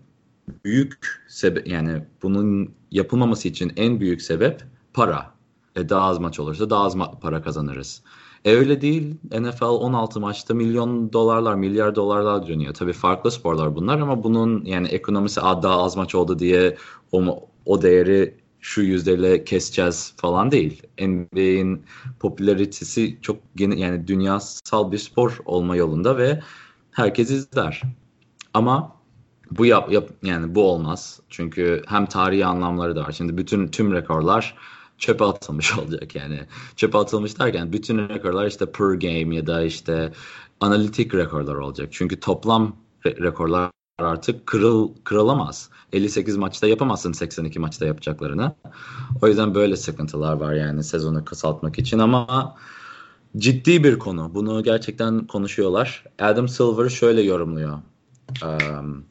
[0.65, 5.40] büyük sebep yani bunun yapılmaması için en büyük sebep para.
[5.75, 8.03] E daha az maç olursa daha az para kazanırız.
[8.45, 9.15] E öyle değil.
[9.31, 12.73] NFL 16 maçta milyon dolarlar, milyar dolarlar dönüyor.
[12.73, 16.77] Tabii farklı sporlar bunlar ama bunun yani ekonomisi daha az maç oldu diye
[17.11, 20.83] o, o değeri şu yüzdeyle keseceğiz falan değil.
[20.99, 21.83] NBA'in
[22.19, 26.41] popülaritesi çok gene, yani dünyasal bir spor olma yolunda ve
[26.91, 27.81] herkes izler.
[28.53, 28.95] Ama
[29.51, 31.19] bu yap, yap yani bu olmaz.
[31.29, 33.11] Çünkü hem tarihi anlamları da var.
[33.11, 34.55] Şimdi bütün tüm rekorlar
[35.01, 36.39] çöpe atılmış olacak yani.
[36.75, 40.13] Çöpe atılmış derken bütün rekorlar işte per game ya da işte
[40.59, 41.89] analitik rekorlar olacak.
[41.91, 45.69] Çünkü toplam re- rekorlar artık kırıl kırılamaz.
[45.93, 48.55] 58 maçta yapamazsın 82 maçta yapacaklarını.
[49.21, 52.55] O yüzden böyle sıkıntılar var yani sezonu kısaltmak için ama
[53.37, 54.31] ciddi bir konu.
[54.35, 56.03] Bunu gerçekten konuşuyorlar.
[56.19, 57.77] Adam Silver şöyle yorumluyor.
[58.43, 59.05] Um,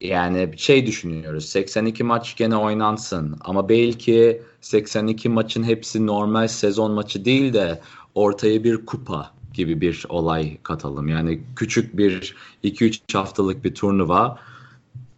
[0.00, 1.44] yani şey düşünüyoruz.
[1.44, 7.80] 82 maç gene oynansın ama belki 82 maçın hepsi normal sezon maçı değil de
[8.14, 11.08] ortaya bir kupa gibi bir olay katalım.
[11.08, 14.38] Yani küçük bir 2-3 haftalık bir turnuva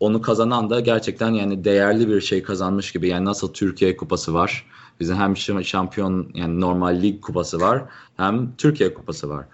[0.00, 3.08] onu kazanan da gerçekten yani değerli bir şey kazanmış gibi.
[3.08, 4.66] Yani nasıl Türkiye kupası var.
[5.00, 7.84] Bizim hem şampiyon yani normal lig kupası var
[8.16, 9.46] hem Türkiye kupası var.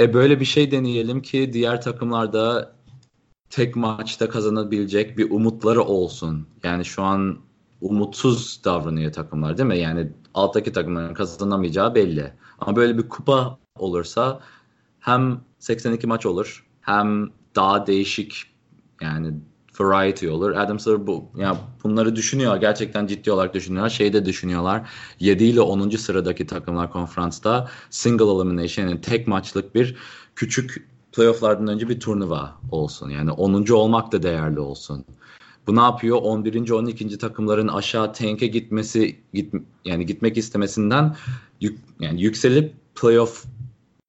[0.00, 2.72] E böyle bir şey deneyelim ki diğer takımlarda
[3.50, 6.46] tek maçta kazanabilecek bir umutları olsun.
[6.62, 7.38] Yani şu an
[7.82, 9.78] umutsuz davranıyor takımlar değil mi?
[9.78, 12.32] Yani alttaki takımların kazanamayacağı belli.
[12.58, 14.40] Ama böyle bir kupa olursa
[15.00, 18.46] hem 82 maç olur hem daha değişik
[19.00, 19.34] yani
[19.80, 20.50] variety olur.
[20.50, 22.56] Adam Silver bu yani bunları düşünüyor.
[22.56, 23.90] Gerçekten ciddi olarak düşünüyorlar.
[23.90, 24.90] Şey de düşünüyorlar.
[25.20, 25.90] 7 ile 10.
[25.90, 29.96] sıradaki takımlar konferansta single elimination yani tek maçlık bir
[30.36, 33.10] küçük playofflardan önce bir turnuva olsun.
[33.10, 33.72] Yani 10.
[33.72, 35.04] olmak da değerli olsun.
[35.66, 36.18] Bu ne yapıyor?
[36.22, 36.70] 11.
[36.70, 37.18] 12.
[37.18, 41.16] takımların aşağı tank'e gitmesi git, yani gitmek istemesinden
[41.60, 43.44] yük, yani yükselip playoff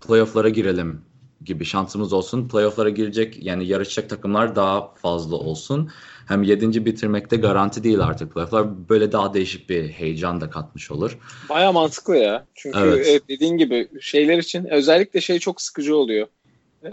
[0.08, 1.02] playoff'lara girelim
[1.46, 2.48] gibi şansımız olsun.
[2.48, 5.92] Playoff'lara girecek yani yarışacak takımlar daha fazla olsun.
[6.28, 6.86] Hem 7.
[6.86, 8.90] bitirmekte garanti değil artık playoff'lar.
[8.90, 11.18] Böyle daha değişik bir heyecan da katmış olur.
[11.50, 12.46] Baya mantıklı ya.
[12.56, 13.08] Çünkü evet.
[13.10, 16.28] evet dediğin gibi şeyler için özellikle şey çok sıkıcı oluyor.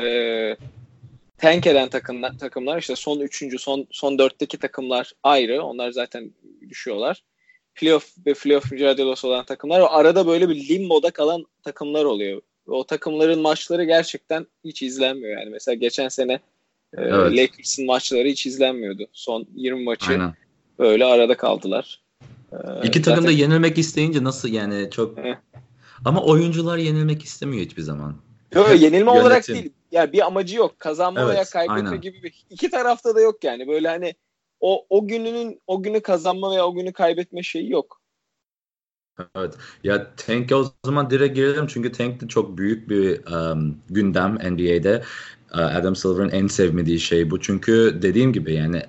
[0.01, 0.57] Ee,
[1.41, 3.61] tank eden takımlar, takımlar işte son 3.
[3.61, 5.63] son son 4'teki takımlar ayrı.
[5.63, 6.31] Onlar zaten
[6.69, 7.23] düşüyorlar.
[7.75, 9.83] Playoff ve playoff mücadelesi olan takımlar.
[9.91, 15.51] Arada böyle bir limboda kalan takımlar oluyor o takımların maçları gerçekten hiç izlenmiyor yani.
[15.51, 16.39] Mesela geçen sene e,
[17.03, 17.39] evet.
[17.39, 19.07] Lakers'ın maçları hiç izlenmiyordu.
[19.13, 20.35] Son 20 maçı Aynen.
[20.79, 22.01] böyle arada kaldılar.
[22.53, 23.37] Ee, İki takım zaten...
[23.37, 25.19] da yenilmek isteyince nasıl yani çok
[26.05, 28.17] ama oyuncular yenilmek istemiyor hiçbir zaman.
[28.55, 29.73] Yok yenilme olarak değil.
[29.91, 30.79] Yani bir amacı yok.
[30.79, 32.01] Kazanma evet, veya kaybetme aynen.
[32.01, 33.69] gibi bir iki tarafta da yok yani.
[33.69, 34.15] Böyle hani
[34.61, 38.01] o o gününün o günü kazanma veya o günü kaybetme şeyi yok.
[39.35, 39.55] Evet.
[39.85, 45.03] Ya Tank'e o zaman direkt girelim çünkü Tank de çok büyük bir um, gündem NBA'de.
[45.53, 47.41] Adam Silver'ın en sevmediği şey bu.
[47.41, 48.83] Çünkü dediğim gibi yani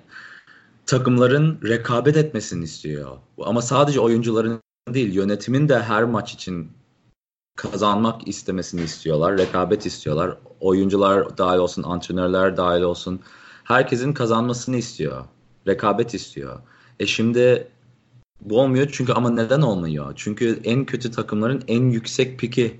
[0.86, 3.18] takımların rekabet etmesini istiyor.
[3.42, 6.72] Ama sadece oyuncuların değil yönetimin de her maç için
[7.62, 9.38] kazanmak istemesini istiyorlar.
[9.38, 10.38] Rekabet istiyorlar.
[10.60, 13.20] Oyuncular dahil olsun, antrenörler dahil olsun.
[13.64, 15.26] Herkesin kazanmasını istiyor.
[15.68, 16.60] Rekabet istiyor.
[17.00, 17.68] E şimdi
[18.42, 20.14] bu olmuyor çünkü ama neden olmuyor?
[20.16, 22.80] Çünkü en kötü takımların en yüksek piki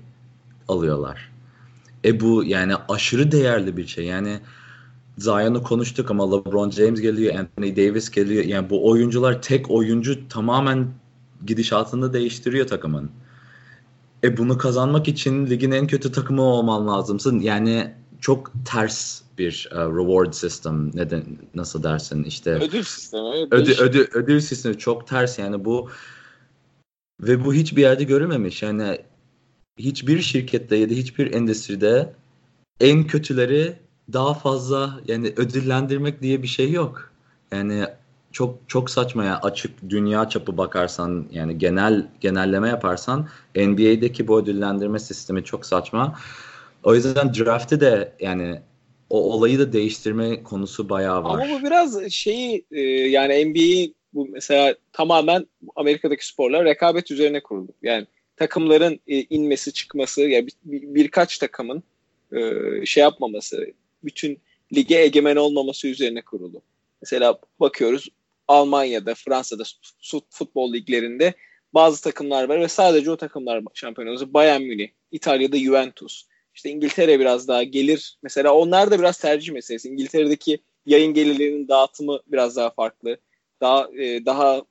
[0.68, 1.32] alıyorlar.
[2.04, 4.04] E bu yani aşırı değerli bir şey.
[4.04, 4.40] Yani
[5.18, 8.44] Zion'u konuştuk ama LeBron James geliyor, Anthony Davis geliyor.
[8.44, 10.88] Yani bu oyuncular tek oyuncu tamamen
[11.46, 13.10] gidişatını değiştiriyor takımın.
[14.24, 17.40] E bunu kazanmak için ligin en kötü takımı olman lazımsın.
[17.40, 20.90] Yani çok ters bir uh, reward system.
[20.94, 22.24] Neden nasıl dersin?
[22.24, 25.38] İşte ödül sistemi ödül, ödül, ödül sistemi çok ters.
[25.38, 25.90] Yani bu
[27.20, 28.62] ve bu hiçbir yerde görülmemiş.
[28.62, 28.98] Yani
[29.78, 32.12] hiçbir şirkette ya da hiçbir endüstride
[32.80, 33.78] en kötüleri
[34.12, 37.10] daha fazla yani ödüllendirmek diye bir şey yok.
[37.52, 37.86] Yani
[38.32, 44.98] çok çok saçma ya açık dünya çapı bakarsan yani genel genelleme yaparsan NBA'deki bu ödüllendirme
[44.98, 46.18] sistemi çok saçma.
[46.84, 48.60] O yüzden draft'ı de yani
[49.10, 51.30] o olayı da değiştirme konusu bayağı var.
[51.30, 57.72] Ama bu biraz şeyi e, yani NBA'yi bu mesela tamamen Amerika'daki sporlar rekabet üzerine kuruldu.
[57.82, 61.82] Yani takımların e, inmesi çıkması ya yani bir, birkaç takımın
[62.32, 62.40] e,
[62.86, 63.66] şey yapmaması
[64.04, 64.38] bütün
[64.74, 66.62] lige egemen olmaması üzerine kurulu.
[67.02, 68.08] Mesela bakıyoruz
[68.48, 69.62] Almanya'da, Fransa'da
[70.30, 71.34] futbol liglerinde
[71.74, 74.34] bazı takımlar var ve sadece o takımlar şampiyon oluyor.
[74.34, 76.24] Bayern Münih, İtalya'da Juventus.
[76.54, 78.18] İşte İngiltere biraz daha gelir.
[78.22, 79.88] Mesela onlar da biraz tercih meselesi.
[79.88, 83.16] İngiltere'deki yayın gelirlerinin dağıtımı biraz daha farklı.
[83.60, 84.62] Daha e, daha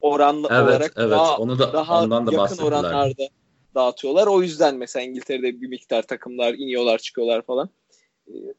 [0.00, 1.10] oranlı evet, olarak evet.
[1.10, 3.28] daha, Onu da, daha ondan da yakın oranlarda
[3.74, 4.26] dağıtıyorlar.
[4.26, 7.70] O yüzden mesela İngiltere'de bir miktar takımlar iniyorlar çıkıyorlar falan.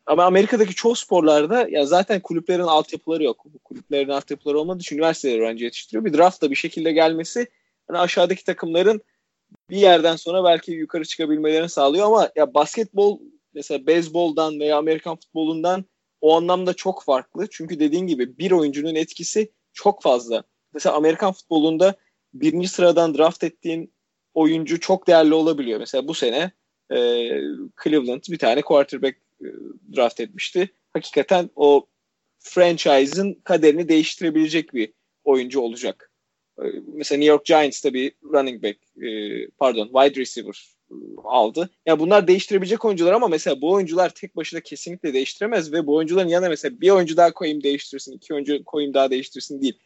[0.05, 3.45] Ama Amerika'daki çoğu sporlarda ya zaten kulüplerin altyapıları yok.
[3.45, 6.05] Bu kulüplerin altyapıları olmadığı için üniversiteler öğrenci yetiştiriyor.
[6.05, 7.47] Bir draft da bir şekilde gelmesi
[7.87, 9.01] hani aşağıdaki takımların
[9.69, 13.19] bir yerden sonra belki yukarı çıkabilmelerini sağlıyor ama ya basketbol
[13.53, 15.85] mesela beyzboldan veya Amerikan futbolundan
[16.21, 17.47] o anlamda çok farklı.
[17.51, 20.43] Çünkü dediğin gibi bir oyuncunun etkisi çok fazla.
[20.73, 21.95] Mesela Amerikan futbolunda
[22.33, 23.93] birinci sıradan draft ettiğin
[24.33, 25.79] oyuncu çok değerli olabiliyor.
[25.79, 26.51] Mesela bu sene
[26.91, 26.97] e,
[27.83, 29.26] Cleveland bir tane quarterback
[29.95, 30.69] draft etmişti.
[30.93, 31.85] Hakikaten o
[32.39, 36.11] franchise'ın kaderini değiştirebilecek bir oyuncu olacak.
[36.59, 39.09] E, mesela New York Giants'ta bir running back, e,
[39.57, 41.59] pardon wide receiver e, aldı.
[41.59, 45.95] Ya yani bunlar değiştirebilecek oyuncular ama mesela bu oyuncular tek başına kesinlikle değiştiremez ve bu
[45.95, 49.79] oyuncuların yanına mesela bir oyuncu daha koyayım değiştirsin, iki oyuncu koyayım daha değiştirsin değil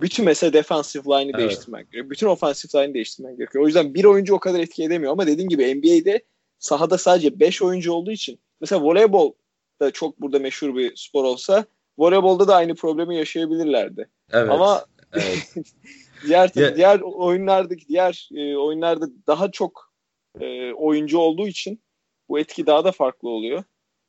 [0.00, 1.38] bütün mesela defensive line'ı evet.
[1.38, 2.10] değiştirmek gerekiyor.
[2.10, 3.64] Bütün offensive line'ı değiştirmek gerekiyor.
[3.64, 6.24] O yüzden bir oyuncu o kadar etki edemiyor ama dediğin gibi NBA'de
[6.58, 9.32] sahada sadece 5 oyuncu olduğu için mesela voleybol
[9.80, 11.64] da çok burada meşhur bir spor olsa
[11.98, 14.08] voleybolda da aynı problemi yaşayabilirlerdi.
[14.32, 14.50] Evet.
[14.50, 15.54] Ama evet.
[16.26, 16.76] diğer yeah.
[16.76, 19.92] diğer oyunlardaki diğer e, oyunlarda daha çok
[20.40, 21.82] e, oyuncu olduğu için
[22.28, 23.64] bu etki daha da farklı oluyor.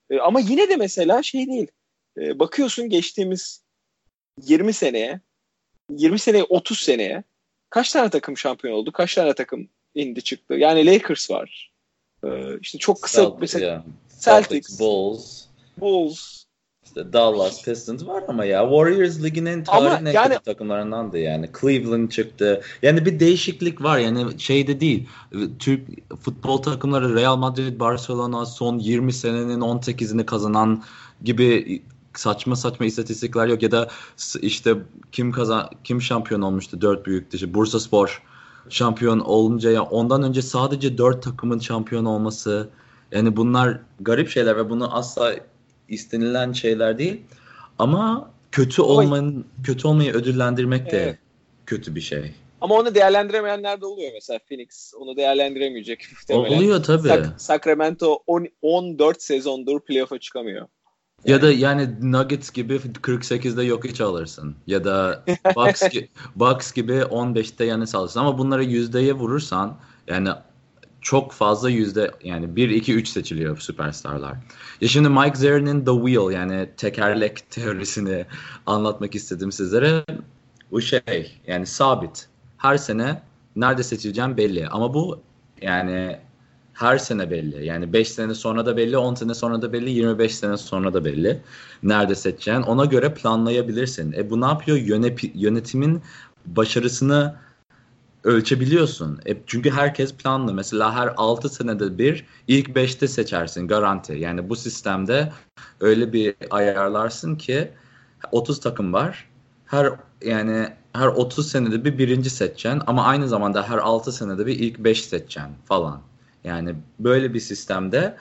[0.10, 1.68] E, ama yine de mesela şey değil.
[2.18, 3.64] E, bakıyorsun geçtiğimiz
[4.42, 5.22] 20 seneye
[5.90, 7.24] 20 seneye 30 seneye
[7.70, 8.92] kaç tane takım şampiyon oldu?
[8.92, 10.54] Kaç tane takım indi çıktı?
[10.54, 11.72] Yani Lakers var.
[12.24, 13.84] Ee, işte çok kısa Celt- mesela yeah.
[14.20, 15.44] Celtics, Bulls,
[15.78, 16.44] Bulls,
[16.86, 21.50] işte Dallas Pistons var ama ya Warriors ligin en tarihin yani, kötü takımlarındandı yani.
[21.62, 22.62] Cleveland çıktı.
[22.82, 25.08] Yani bir değişiklik var yani şeyde değil.
[25.60, 25.82] Türk
[26.22, 30.84] futbol takımları Real Madrid, Barcelona son 20 senenin 18'ini kazanan
[31.24, 31.82] gibi
[32.16, 33.90] saçma saçma istatistikler yok ya da
[34.42, 34.76] işte
[35.12, 38.24] kim kazan kim şampiyon olmuştu dört büyük işte Bursa Spor
[38.70, 42.70] şampiyon olunca ya ondan önce sadece dört takımın şampiyon olması
[43.12, 45.36] yani bunlar garip şeyler ve bunu asla
[45.90, 47.22] istenilen şeyler değil
[47.80, 51.18] ama kötü olmanın kötü olmayı ödüllendirmek de evet.
[51.66, 52.34] kötü bir şey.
[52.62, 56.58] Ama onu değerlendiremeyenler de oluyor mesela Phoenix onu değerlendiremeyecek muhtemelen.
[56.58, 57.08] Oluyor tabii.
[57.08, 60.68] Sac- Sacramento 10, 14 sezondur playoff'a çıkamıyor.
[61.26, 64.56] Ya da yani Nuggets gibi 48'de yok hiç alırsın.
[64.68, 65.24] Ya da
[65.56, 68.20] Bucks, gi- Bucks gibi 15'te yani alırsın.
[68.20, 69.78] Ama bunları yüzdeye vurursan
[70.08, 70.30] yani
[71.02, 74.38] çok fazla yüzde yani 1, 2, 3 seçiliyor süperstarlar.
[74.82, 78.26] Ya şimdi Mike Zerrin'in The Wheel yani tekerlek teorisini
[78.66, 80.06] anlatmak istedim sizlere.
[80.72, 82.28] Bu şey yani sabit.
[82.58, 83.22] Her sene
[83.56, 84.68] nerede seçileceğim belli.
[84.68, 85.20] Ama bu
[85.62, 86.20] yani
[86.78, 87.66] her sene belli.
[87.66, 91.06] Yani 5 sene sonra da belli, 10 sene sonra da belli, 25 sene sonra da
[91.06, 91.42] belli.
[91.84, 94.12] Nerede seçeceğin ona göre planlayabilirsin.
[94.12, 94.78] E bu ne yapıyor?
[94.78, 96.02] Yönep yönetimin
[96.46, 97.36] başarısını
[98.24, 99.20] ölçebiliyorsun.
[99.26, 100.54] E çünkü herkes planlı.
[100.54, 104.14] Mesela her 6 senede bir ilk 5'te seçersin garanti.
[104.14, 105.32] Yani bu sistemde
[105.80, 107.72] öyle bir ayarlarsın ki
[108.32, 109.30] 30 takım var.
[109.66, 114.60] Her yani her 30 senede bir birinci seçeceksin ama aynı zamanda her 6 senede bir
[114.60, 116.07] ilk 5 seçeceksin falan.
[116.48, 118.18] Yani böyle bir sistemde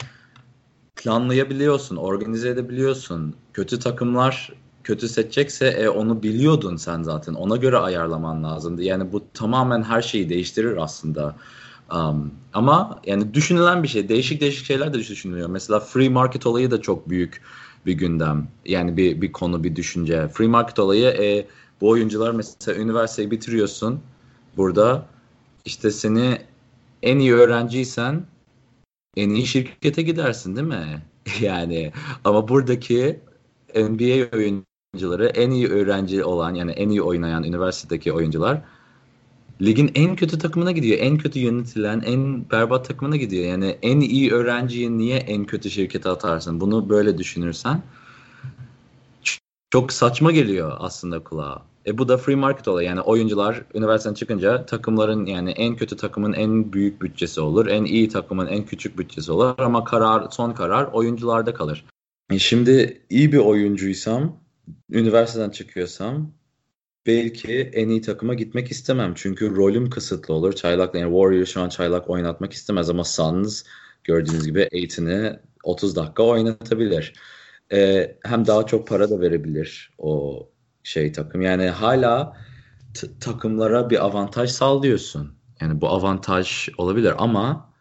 [0.97, 3.35] planlayabiliyorsun, organize edebiliyorsun.
[3.53, 4.53] Kötü takımlar
[4.85, 7.35] kötü seçecekse e, onu biliyordun sen zaten.
[7.35, 8.83] Ona göre ayarlaman lazımdı.
[8.83, 11.37] Yani bu tamamen her şeyi değiştirir aslında.
[11.93, 14.09] Um, ama yani düşünülen bir şey.
[14.09, 15.49] Değişik değişik şeyler de düşünülüyor.
[15.49, 17.43] Mesela free market olayı da çok büyük
[17.87, 18.49] bir gündem.
[18.65, 20.29] Yani bir bir konu, bir düşünce.
[20.29, 21.47] Free market olayı e,
[21.81, 24.01] bu oyuncular mesela üniversiteyi bitiriyorsun.
[24.57, 25.07] Burada
[25.65, 26.39] işte seni
[27.03, 28.27] en iyi öğrenciysen
[29.17, 31.03] en iyi şirkete gidersin değil mi?
[31.41, 31.93] yani
[32.25, 33.21] ama buradaki
[33.75, 38.63] NBA oyuncuları en iyi öğrenci olan yani en iyi oynayan üniversitedeki oyuncular
[39.63, 40.99] ligin en kötü takımına gidiyor.
[41.01, 43.45] En kötü yönetilen, en berbat takımına gidiyor.
[43.45, 46.61] Yani en iyi öğrenciyi niye en kötü şirkete atarsın?
[46.61, 47.83] Bunu böyle düşünürsen
[49.71, 51.63] çok saçma geliyor aslında kulağa.
[51.87, 52.89] E bu da free market olayı.
[52.89, 57.67] Yani oyuncular üniversiteden çıkınca takımların yani en kötü takımın en büyük bütçesi olur.
[57.67, 59.55] En iyi takımın en küçük bütçesi olur.
[59.59, 61.85] Ama karar son karar oyuncularda kalır.
[62.31, 64.37] E şimdi iyi bir oyuncuysam,
[64.91, 66.33] üniversiteden çıkıyorsam
[67.07, 69.13] belki en iyi takıma gitmek istemem.
[69.17, 70.53] Çünkü rolüm kısıtlı olur.
[70.53, 73.63] Çaylak yani Warrior şu an çaylak oynatmak istemez ama Suns
[74.05, 77.15] gördüğünüz gibi Aiton'u 30 dakika oynatabilir.
[77.73, 80.49] Ee, hem daha çok para da verebilir o
[80.87, 81.41] şey takım.
[81.41, 82.37] Yani hala
[83.21, 85.35] takımlara bir avantaj sağlıyorsun.
[85.61, 87.73] Yani bu avantaj olabilir ama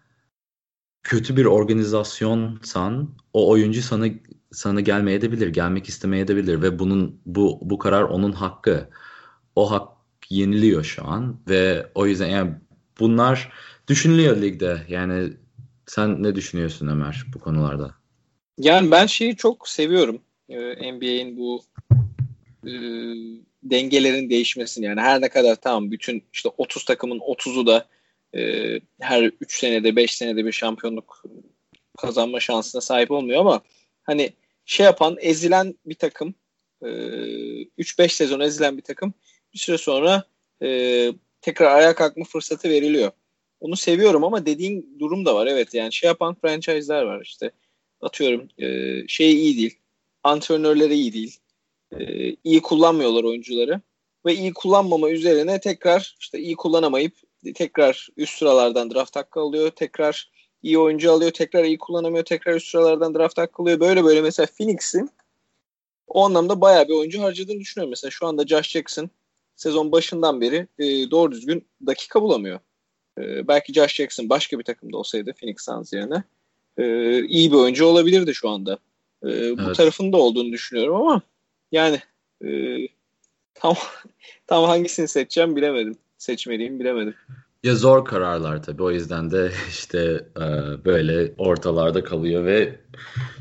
[1.04, 4.08] kötü bir organizasyonsan o oyuncu sana
[4.52, 8.89] sana gelmeye de bilir, gelmek istemeye de bilir ve bunun bu bu karar onun hakkı.
[9.56, 9.88] O hak
[10.30, 12.54] yeniliyor şu an ve o yüzden yani
[13.00, 13.52] bunlar
[13.88, 14.82] düşünülüyor ligde.
[14.89, 15.34] Yani
[15.86, 17.96] sen ne düşünüyorsun Ömer bu konularda?
[18.58, 20.22] Yani ben şeyi çok seviyorum.
[20.50, 21.62] Ee, NBA'in bu
[22.65, 22.73] e,
[23.63, 27.88] dengelerin değişmesini yani her ne kadar tamam bütün işte 30 takımın 30'u da
[28.36, 31.23] e, her 3 senede 5 senede bir şampiyonluk
[31.97, 33.62] kazanma şansına sahip olmuyor ama
[34.04, 34.34] hani
[34.65, 36.36] şey yapan ezilen bir takım
[36.82, 39.13] e, 3-5 sezon ezilen bir takım
[39.54, 40.23] bir süre sonra
[40.62, 41.10] e,
[41.41, 43.12] tekrar ayağa kalkma fırsatı veriliyor.
[43.60, 45.47] Onu seviyorum ama dediğin durum da var.
[45.47, 47.51] Evet yani şey yapan franchise'lar var işte.
[48.01, 48.67] Atıyorum e,
[49.08, 49.78] şey iyi değil.
[50.23, 51.39] Antrenörleri iyi değil
[51.91, 53.82] e, iyi kullanmıyorlar oyuncuları
[54.26, 57.13] ve iyi kullanmama üzerine tekrar işte iyi kullanamayıp
[57.56, 59.69] tekrar üst sıralardan draft hakkı alıyor.
[59.69, 60.32] Tekrar
[60.63, 61.32] iyi oyuncu alıyor.
[61.32, 62.26] Tekrar iyi kullanamıyor.
[62.26, 63.80] Tekrar üst sıralardan draft hakkı alıyor.
[63.80, 65.10] Böyle böyle mesela Phoenix'in
[66.08, 67.89] o anlamda bayağı bir oyuncu harcadığını düşünüyorum.
[67.89, 69.10] Mesela şu anda Josh Jackson
[69.56, 72.60] sezon başından beri e, doğru düzgün dakika bulamıyor.
[73.19, 76.24] E, belki Josh Jackson başka bir takımda olsaydı Phoenix Suns yerine
[76.78, 78.80] e, iyi bir oyuncu olabilirdi şu anda.
[79.24, 79.76] E, bu evet.
[79.76, 81.21] tarafında olduğunu düşünüyorum ama
[81.76, 82.00] yani
[82.46, 82.50] e,
[83.54, 83.76] tam
[84.48, 85.98] tam hangisini seçeceğim bilemedim.
[86.18, 87.16] Seçmeliyim bilemedim.
[87.64, 90.46] Ya zor kararlar tabii o yüzden de işte e,
[90.86, 92.80] böyle ortalarda kalıyor ve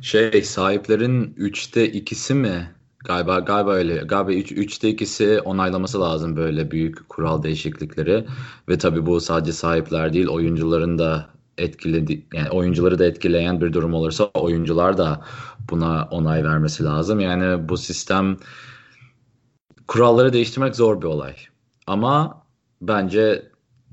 [0.03, 2.71] şey sahiplerin üçte ikisi mi
[3.05, 8.25] galiba galiba öyle galiba üç, üçte ikisi onaylaması lazım böyle büyük kural değişiklikleri
[8.69, 13.95] ve tabii bu sadece sahipler değil oyuncuların da etkiledi yani oyuncuları da etkileyen bir durum
[13.95, 15.25] olursa oyuncular da
[15.71, 17.21] buna onay vermesi lazım.
[17.21, 18.37] Yani bu sistem
[19.89, 21.35] kuralları değiştirmek zor bir olay.
[21.87, 22.43] Ama
[22.81, 23.51] bence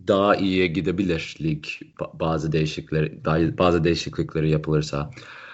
[0.08, 1.66] daha iyiye gidebilir lig
[2.14, 5.12] bazı değişiklikleri bazı değişiklikleri yapılırsa.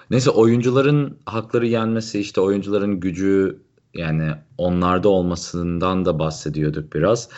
[0.10, 3.62] Neyse oyuncuların hakları yenmesi işte oyuncuların gücü
[3.93, 7.30] yani onlarda olmasından da bahsediyorduk biraz.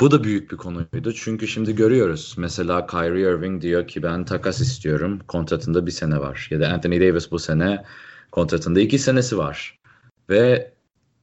[0.00, 1.12] Bu da büyük bir konuydu.
[1.12, 2.34] Çünkü şimdi görüyoruz.
[2.38, 5.20] Mesela Kyrie Irving diyor ki ben takas istiyorum.
[5.28, 6.48] Kontratında bir sene var.
[6.50, 7.84] Ya da Anthony Davis bu sene
[8.32, 9.78] kontratında iki senesi var.
[10.30, 10.72] Ve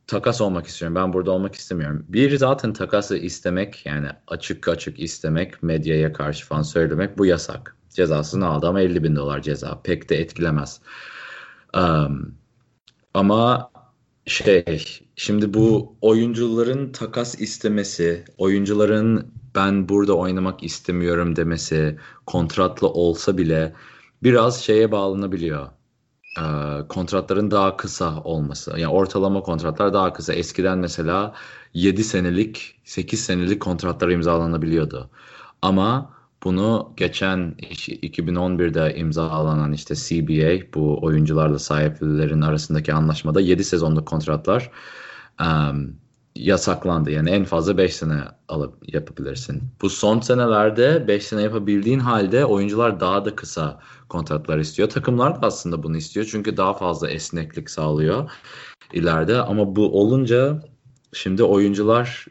[0.08, 0.96] takas olmak istiyorum.
[0.96, 2.06] Ben burada olmak istemiyorum.
[2.10, 7.78] Bir zaten takası istemek yani açık açık istemek medyaya karşı falan söylemek bu yasak.
[7.90, 9.82] Cezasını aldı ama 50 bin dolar ceza.
[9.84, 10.82] Pek de etkilemez.
[11.78, 12.36] Um,
[13.14, 13.72] ama
[14.26, 14.66] şey
[15.16, 23.74] şimdi bu oyuncuların takas istemesi, oyuncuların ben burada oynamak istemiyorum demesi kontratlı olsa bile
[24.24, 25.68] biraz şeye bağlanabiliyor.
[26.38, 26.42] Ee,
[26.90, 28.72] kontratların daha kısa olması.
[28.72, 30.34] Yani ortalama kontratlar daha kısa.
[30.34, 31.34] Eskiden mesela
[31.74, 35.10] 7 senelik, 8 senelik kontratlar imzalanabiliyordu.
[35.62, 44.72] Ama bunu geçen 2011'de imzalanan işte CBA bu oyuncularla sahiplerin arasındaki anlaşmada 7 sezonluk kontratlar
[45.42, 45.96] um,
[46.36, 47.12] yasaklandı.
[47.12, 49.64] Yani en fazla 5 sene alıp yapabilirsin.
[49.82, 53.80] Bu son senelerde 5 sene yapabildiğin halde oyuncular daha da kısa
[54.10, 54.90] kontratlar istiyor.
[54.90, 56.28] Takımlar da aslında bunu istiyor.
[56.32, 58.32] Çünkü daha fazla esneklik sağlıyor
[58.94, 59.38] ileride.
[59.38, 60.64] Ama bu olunca
[61.14, 62.26] şimdi oyuncular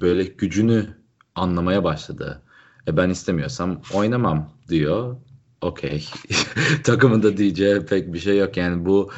[0.00, 0.86] böyle gücünü
[1.34, 2.42] anlamaya başladı.
[2.88, 5.16] E ben istemiyorsam oynamam diyor.
[5.60, 6.08] Okey.
[6.84, 8.56] Takımında diyeceği pek bir şey yok.
[8.56, 9.10] Yani bu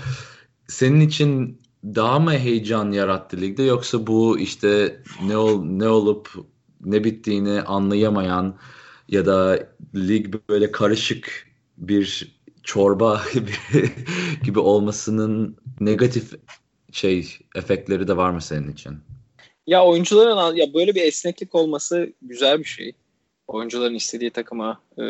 [0.68, 6.30] senin için daha mı heyecan yarattı ligde yoksa bu işte ne ol, ne olup
[6.84, 8.58] ne bittiğini anlayamayan
[9.08, 13.22] ya da lig böyle karışık bir çorba
[14.44, 16.32] gibi, olmasının negatif
[16.92, 18.98] şey efektleri de var mı senin için?
[19.66, 22.92] Ya oyuncuların ya böyle bir esneklik olması güzel bir şey.
[23.46, 25.02] Oyuncuların istediği takıma e,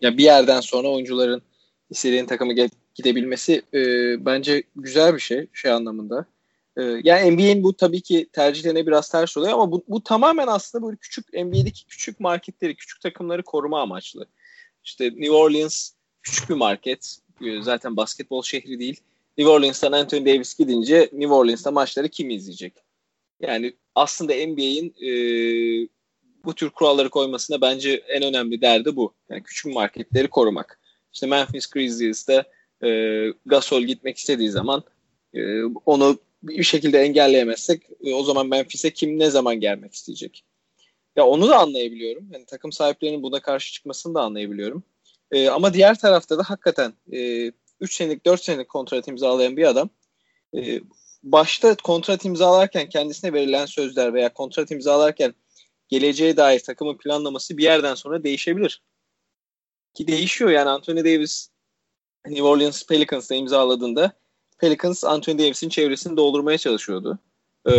[0.00, 1.42] ya bir yerden sonra oyuncuların
[1.90, 2.52] istediğin takıma
[2.94, 3.80] gidebilmesi e,
[4.26, 6.26] bence güzel bir şey şey anlamında.
[6.76, 10.86] E, yani NBA'in bu tabii ki tercihlerine biraz ters oluyor ama bu, bu tamamen aslında
[10.86, 14.26] böyle küçük NBA'deki küçük marketleri, küçük takımları koruma amaçlı.
[14.84, 15.90] İşte New Orleans
[16.22, 17.18] küçük bir market.
[17.40, 19.00] E, zaten basketbol şehri değil.
[19.38, 22.74] New Orleans'tan Anthony Davis gidince New Orleans'ta maçları kim izleyecek?
[23.40, 25.08] Yani aslında NBA'in e,
[26.44, 29.14] bu tür kuralları koymasında bence en önemli derdi bu.
[29.30, 30.80] Yani küçük marketleri korumak.
[31.12, 32.44] İşte Memphis Grizzlies'te
[32.84, 34.82] e, Gasol gitmek istediği zaman
[35.34, 40.44] e, onu bir şekilde engelleyemezsek e, o zaman Memphis'e kim ne zaman gelmek isteyecek?
[41.16, 42.28] Ya onu da anlayabiliyorum.
[42.32, 44.82] Yani takım sahiplerinin buna karşı çıkmasını da anlayabiliyorum.
[45.30, 49.90] E, ama diğer tarafta da hakikaten e, 3 senelik 4 senelik kontrat imzalayan bir adam
[50.56, 50.80] e,
[51.22, 55.34] başta kontrat imzalarken kendisine verilen sözler veya kontrat imzalarken
[55.88, 58.82] geleceğe dair takımın planlaması bir yerden sonra değişebilir.
[59.94, 61.48] Ki değişiyor yani Anthony Davis
[62.26, 64.12] New Orleans Pelicans'ta imzaladığında
[64.58, 67.18] Pelicans Anthony Davis'in çevresini doldurmaya çalışıyordu.
[67.68, 67.72] Ee,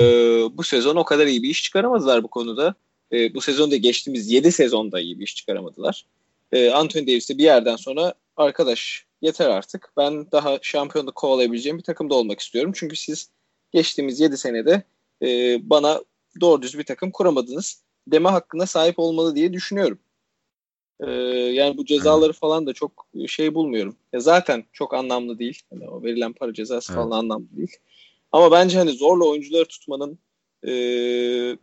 [0.52, 2.76] bu sezon o kadar iyi bir iş çıkaramadılar bu konuda.
[3.12, 6.06] Ee, bu sezon da geçtiğimiz 7 sezonda iyi bir iş çıkaramadılar.
[6.52, 9.94] Ee, Anthony Davis de bir yerden sonra arkadaş yeter artık.
[9.98, 12.72] Ben daha şampiyonluk kovalayabileceğim bir takımda olmak istiyorum.
[12.76, 13.30] Çünkü siz
[13.72, 14.84] geçtiğimiz 7 senede
[15.22, 16.02] e, bana
[16.42, 20.00] doğru düz bir takım kuramadınız deme hakkına sahip olmalı diye düşünüyorum.
[21.00, 23.96] Ee, yani bu cezaları falan da çok şey bulmuyorum.
[24.14, 25.62] Ya zaten çok anlamlı değil.
[25.72, 27.04] Yani o verilen para cezası evet.
[27.04, 27.78] falan anlamlı değil.
[28.32, 30.20] Ama bence hani zorla oyuncuları tutmanın
[30.68, 30.72] e,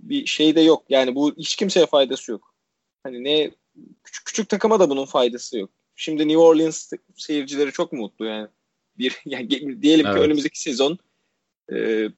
[0.01, 0.85] bir şey de yok.
[0.89, 2.55] Yani bu hiç kimseye faydası yok.
[3.03, 3.51] Hani ne
[4.05, 5.71] küçük küçük takıma da bunun faydası yok.
[5.97, 8.49] Şimdi New Orleans seyircileri çok mutlu yani.
[8.99, 9.51] Bir yani
[9.83, 10.17] diyelim evet.
[10.17, 10.99] ki önümüzdeki sezon
[11.73, 12.09] e,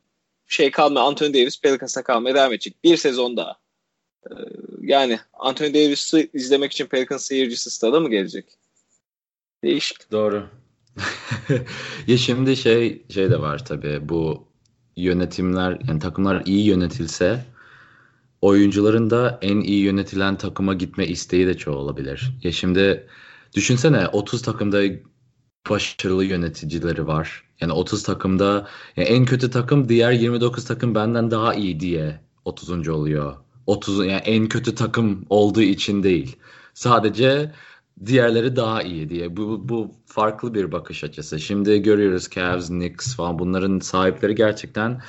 [0.47, 2.85] şey kalma Anthony Davis Pelicans'a kalmaya devam edecek.
[2.85, 3.64] Bir sezon daha.
[4.31, 4.35] E,
[4.81, 8.45] yani Anthony Davis'i izlemek için Pelicans seyircisi stada mı gelecek?
[9.65, 10.13] Değişik.
[10.13, 10.47] Doğru.
[12.07, 14.49] ya şimdi şey şey de var tabii bu
[14.97, 17.45] yönetimler yani takımlar iyi yönetilse
[18.41, 22.31] oyuncuların da en iyi yönetilen takıma gitme isteği de çoğu olabilir.
[22.43, 23.07] Ya şimdi
[23.55, 24.83] düşünsene 30 takımda
[25.71, 27.45] başarılı yöneticileri var.
[27.61, 32.89] Yani 30 takımda yani en kötü takım diğer 29 takım benden daha iyi diye 30.
[32.89, 33.37] oluyor.
[33.67, 36.37] 30 yani en kötü takım olduğu için değil.
[36.75, 37.53] Sadece
[38.07, 39.37] diğerleri daha iyi diye.
[39.37, 41.41] Bu, bu farklı bir bakış açısı.
[41.41, 45.03] Şimdi görüyoruz Cavs, Knicks falan bunların sahipleri gerçekten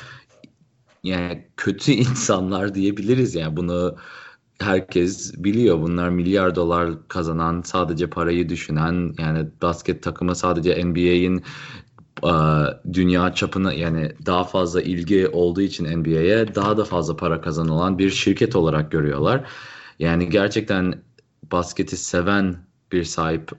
[1.03, 3.97] yani kötü insanlar diyebiliriz yani bunu
[4.59, 5.81] herkes biliyor.
[5.81, 11.43] Bunlar milyar dolar kazanan, sadece parayı düşünen yani basket takımı sadece NBA'in
[12.93, 18.09] dünya çapına yani daha fazla ilgi olduğu için NBA'ye daha da fazla para kazanılan bir
[18.09, 19.49] şirket olarak görüyorlar.
[19.99, 21.03] Yani gerçekten
[21.51, 22.57] basketi seven
[22.91, 23.51] bir sahip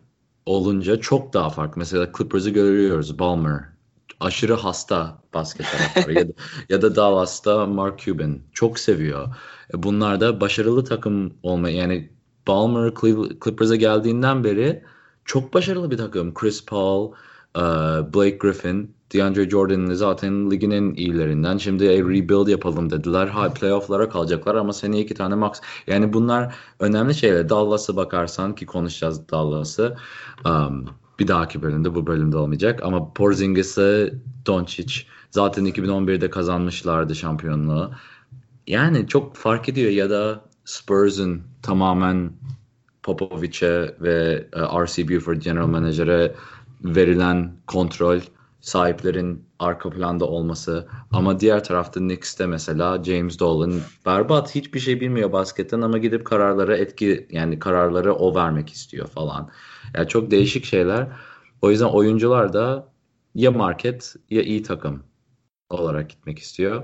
[0.47, 1.79] olunca çok daha farklı.
[1.79, 3.19] Mesela Clippers'ı görüyoruz.
[3.19, 3.65] Balmer
[4.21, 6.33] aşırı hasta basket taraftarı ya, da,
[6.69, 9.37] ya da Dallas'ta Mark Cuban çok seviyor.
[9.75, 12.11] E, bunlar da başarılı takım olma yani
[12.47, 12.93] Balmer
[13.45, 14.85] Clippers'a geldiğinden beri
[15.25, 16.35] çok başarılı bir takım.
[16.35, 17.13] Chris Paul,
[18.15, 21.57] Blake Griffin, DeAndre Jordan'ın zaten ligin en iyilerinden.
[21.57, 23.27] Şimdi e, rebuild yapalım dediler.
[23.27, 25.61] Ha playoff'lara kalacaklar ama seneye iki tane max.
[25.87, 27.49] Yani bunlar önemli şeyler.
[27.49, 29.97] Dallas'a bakarsan ki konuşacağız Dallas'ı.
[30.45, 30.87] Um,
[31.19, 32.81] bir dahaki bölümde bu bölümde olmayacak.
[32.83, 34.15] Ama Porzingis'e
[34.47, 34.95] Doncic
[35.31, 37.91] zaten 2011'de kazanmışlardı şampiyonluğu.
[38.67, 42.33] Yani çok fark ediyor ya da Spurs'un tamamen
[43.03, 45.09] Popovic'e ve e, R.C.
[45.09, 46.35] Buford General Manager'e
[46.85, 48.20] verilen kontrol,
[48.61, 55.33] sahiplerin arka planda olması ama diğer tarafta Knicks'te mesela James Dolan berbat hiçbir şey bilmiyor
[55.33, 59.51] basketten ama gidip kararlara etki yani kararları o vermek istiyor falan.
[59.95, 61.09] Yani çok değişik şeyler.
[61.62, 62.93] O yüzden oyuncular da
[63.35, 65.03] ya market ya iyi takım
[65.70, 66.83] olarak gitmek istiyor.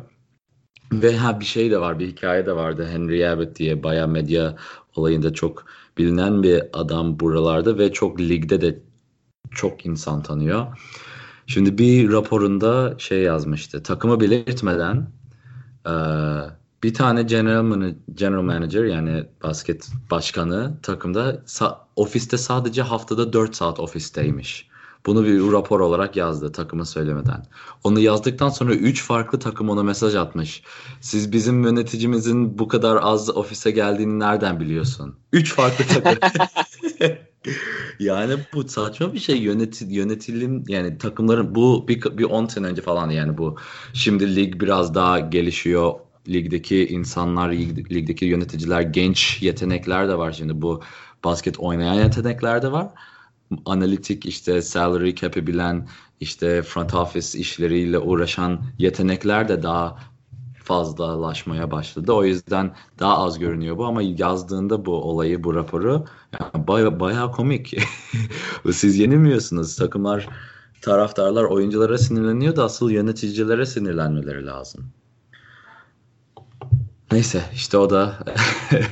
[0.92, 2.88] Ve ha bir şey de var, bir hikaye de vardı.
[2.92, 4.56] Henry Abbott diye bayağı medya
[4.96, 5.64] olayında çok
[5.98, 8.82] bilinen bir adam buralarda ve çok ligde de
[9.50, 10.66] çok insan tanıyor.
[11.46, 13.82] Şimdi bir raporunda şey yazmıştı.
[13.82, 15.06] Takımı belirtmeden
[15.86, 15.92] e,
[16.82, 23.56] bir tane general, man- general manager yani basket başkanı takımda sa- ofiste sadece haftada 4
[23.56, 24.72] saat ofisteymiş.
[25.06, 27.46] Bunu bir rapor olarak yazdı takımı söylemeden.
[27.84, 30.62] Onu yazdıktan sonra 3 farklı takım ona mesaj atmış.
[31.00, 35.14] Siz bizim yöneticimizin bu kadar az ofise geldiğini nereden biliyorsun?
[35.32, 36.30] 3 farklı takım.
[38.02, 39.38] yani bu saçma bir şey.
[39.38, 43.56] Yönetil yönetilim yani takımların bu bir, bir 10 sene önce falan yani bu.
[43.92, 45.94] Şimdi lig biraz daha gelişiyor.
[46.28, 47.50] Ligdeki insanlar
[47.90, 50.32] ligdeki yöneticiler genç yetenekler de var.
[50.32, 50.82] Şimdi bu
[51.24, 52.88] basket oynayan yetenekler de var.
[53.66, 55.88] Analitik işte salary cap'i bilen
[56.20, 59.98] işte front office işleriyle uğraşan yetenekler de daha
[60.64, 62.12] fazlalaşmaya başladı.
[62.12, 66.04] O yüzden daha az görünüyor bu ama yazdığında bu olayı, bu raporu
[66.40, 66.66] yani
[67.00, 67.74] baya, komik.
[68.72, 69.76] Siz yenilmiyorsunuz.
[69.76, 70.28] Takımlar,
[70.82, 74.84] taraftarlar oyunculara sinirleniyor da asıl yöneticilere sinirlenmeleri lazım.
[77.12, 78.18] Neyse işte o da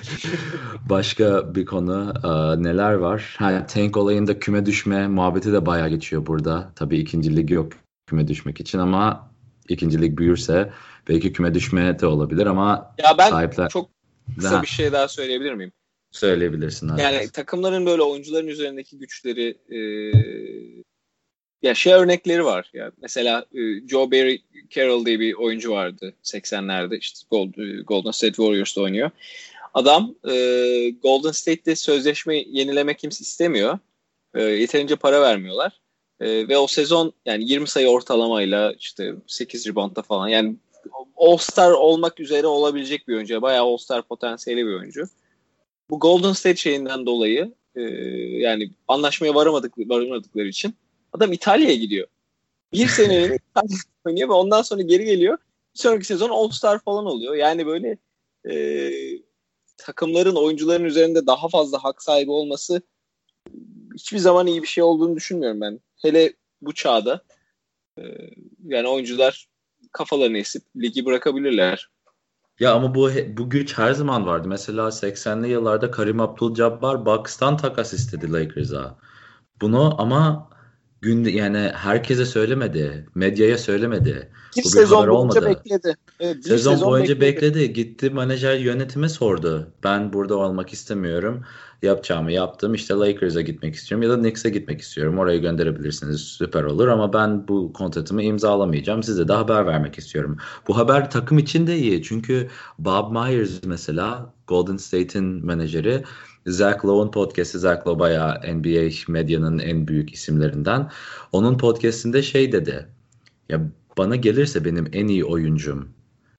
[0.90, 2.12] başka bir konu.
[2.24, 3.36] Ee, neler var?
[3.38, 6.72] Ha, tank olayında küme düşme muhabbeti de bayağı geçiyor burada.
[6.76, 7.72] Tabii ikinci lig yok
[8.06, 9.30] küme düşmek için ama
[9.68, 10.72] ikinci lig büyürse
[11.10, 13.68] belki küme düşme de olabilir ama ya ben sahipler...
[13.68, 13.90] çok
[14.36, 14.62] kısa ha.
[14.62, 15.72] bir şey daha söyleyebilir miyim?
[16.10, 16.88] Söyleyebilirsin.
[16.88, 17.00] Abi.
[17.00, 19.80] Yani takımların böyle oyuncuların üzerindeki güçleri e,
[21.62, 22.70] ya şey örnekleri var.
[22.72, 28.10] Ya mesela e, Joe Barry Carroll diye bir oyuncu vardı 80'lerde işte Gold, e, Golden
[28.10, 29.10] State Warriors'ta oynuyor.
[29.74, 30.34] Adam e,
[31.02, 33.78] Golden State'de sözleşme yenileme kimse istemiyor.
[34.34, 35.80] E, yeterince para vermiyorlar.
[36.20, 40.56] E, ve o sezon yani 20 sayı ortalamayla işte 8 reboundda falan yani
[41.16, 43.42] All-Star olmak üzere olabilecek bir oyuncu.
[43.42, 45.04] Bayağı All-Star potansiyeli bir oyuncu.
[45.90, 47.80] Bu Golden State şeyinden dolayı e,
[48.40, 50.74] yani anlaşmaya varamadık, varamadıkları için
[51.12, 52.08] adam İtalya'ya gidiyor.
[52.72, 53.38] Bir sene
[54.06, 55.38] oynuyor ve ondan sonra geri geliyor.
[55.74, 57.34] Bir sonraki sezon All-Star falan oluyor.
[57.34, 57.98] Yani böyle
[58.50, 58.90] e,
[59.76, 62.82] takımların oyuncuların üzerinde daha fazla hak sahibi olması
[63.94, 65.80] hiçbir zaman iyi bir şey olduğunu düşünmüyorum ben.
[66.02, 67.24] Hele bu çağda
[67.98, 68.02] e,
[68.64, 69.48] yani oyuncular
[69.92, 71.90] kafalarını esip ligi bırakabilirler.
[72.60, 74.48] Ya ama bu bu güç her zaman vardı.
[74.48, 78.98] Mesela 80'li yıllarda Karim Abdul-Jabbar Bucks'tan takas istedi Lakers'a.
[79.60, 80.50] Bunu ama
[81.02, 83.06] günde yani herkese söylemedi.
[83.14, 84.30] Medyaya söylemedi.
[84.56, 85.46] Bir bu sezon bir boyunca olmadı.
[85.46, 85.96] bekledi.
[86.20, 87.54] Evet, sezon, sezon boyunca bekledi.
[87.54, 87.72] bekledi.
[87.72, 89.72] Gitti menajer yönetime sordu.
[89.84, 91.44] Ben burada olmak istemiyorum.
[91.82, 92.74] Yapacağımı yaptım.
[92.74, 95.18] İşte Lakers'a gitmek istiyorum ya da Knicks'e gitmek istiyorum.
[95.18, 96.20] Oraya gönderebilirsiniz.
[96.20, 99.02] Süper olur ama ben bu kontratımı imzalamayacağım.
[99.02, 100.36] Size de haber vermek istiyorum.
[100.68, 102.02] Bu haber takım için de iyi.
[102.02, 102.48] Çünkü
[102.78, 106.04] Bob Myers mesela Golden State'in menajeri
[106.46, 107.58] Zach Lowe'un podcast'i.
[107.58, 110.90] Zach Lowe bayağı NBA medyanın en büyük isimlerinden.
[111.32, 112.86] Onun podcast'inde şey dedi.
[113.48, 115.88] Ya bana gelirse benim en iyi oyuncum.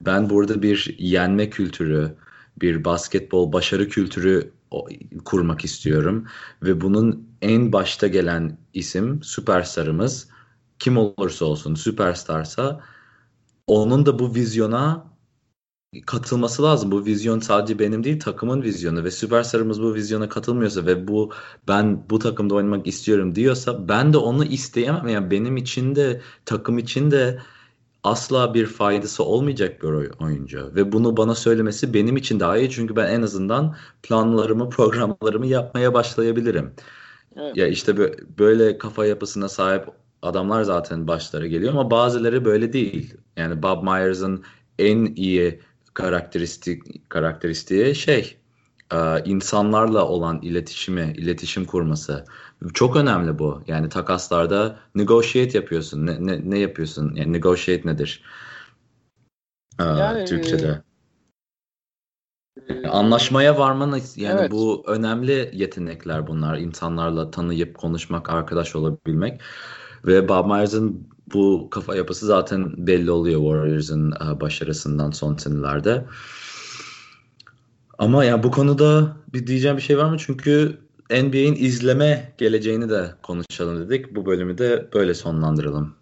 [0.02, 2.16] Ben burada bir yenme kültürü,
[2.62, 4.52] bir basketbol başarı kültürü
[5.26, 6.26] kurmak istiyorum
[6.64, 10.28] ve bunun en başta gelen isim süperstarımız
[10.80, 12.82] kim olursa olsun süperstarsa
[13.68, 15.11] onun da bu vizyona
[16.06, 16.92] katılması lazım.
[16.92, 21.32] Bu vizyon sadece benim değil takımın vizyonu ve süperstarımız bu vizyona katılmıyorsa ve bu
[21.68, 25.08] ben bu takımda oynamak istiyorum diyorsa ben de onu isteyemem.
[25.08, 27.39] Yani benim için de takım için de
[28.04, 29.88] asla bir faydası olmayacak bir
[30.24, 35.48] oyuncu ve bunu bana söylemesi benim için daha iyi çünkü ben en azından planlarımı, programlarımı
[35.48, 36.74] yapmaya başlayabilirim.
[37.36, 37.58] Evet.
[37.58, 37.98] Ya işte
[38.39, 39.86] böyle kafa yapısına sahip
[40.22, 43.14] adamlar zaten başlara geliyor ama bazıları böyle değil.
[43.38, 44.44] Yani Bob Myers'ın
[44.80, 45.60] en iyi
[45.94, 48.38] karakteristik karakteristiği şey
[48.94, 52.26] e, insanlarla olan iletişimi, iletişim kurması.
[52.74, 53.64] Çok önemli bu.
[53.68, 56.06] Yani takaslarda negotiate yapıyorsun.
[56.06, 57.16] Ne, ne, ne yapıyorsun?
[57.16, 58.24] Yani negotiate nedir?
[59.80, 60.82] Ee, yani, Türkçe'de.
[62.68, 64.52] E, anlaşmaya varmanı yani evet.
[64.52, 66.58] bu önemli yetenekler bunlar.
[66.58, 69.42] İnsanlarla tanıyıp konuşmak, arkadaş olabilmek.
[70.06, 76.06] Ve Bob Myers'ın bu kafa yapısı zaten belli oluyor Warriors'ın e, başarısından son senelerde.
[77.98, 80.18] Ama yani bu konuda bir diyeceğim bir şey var mı?
[80.20, 80.78] Çünkü
[81.10, 84.16] NBA'in izleme geleceğini de konuşalım dedik.
[84.16, 85.96] Bu bölümü de böyle sonlandıralım.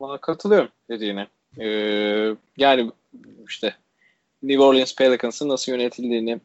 [0.00, 1.28] Bana katılıyorum dediğine.
[1.58, 2.92] Ee, yani
[3.48, 3.74] işte
[4.42, 6.40] New Orleans Pelicans'ın nasıl yönetildiğini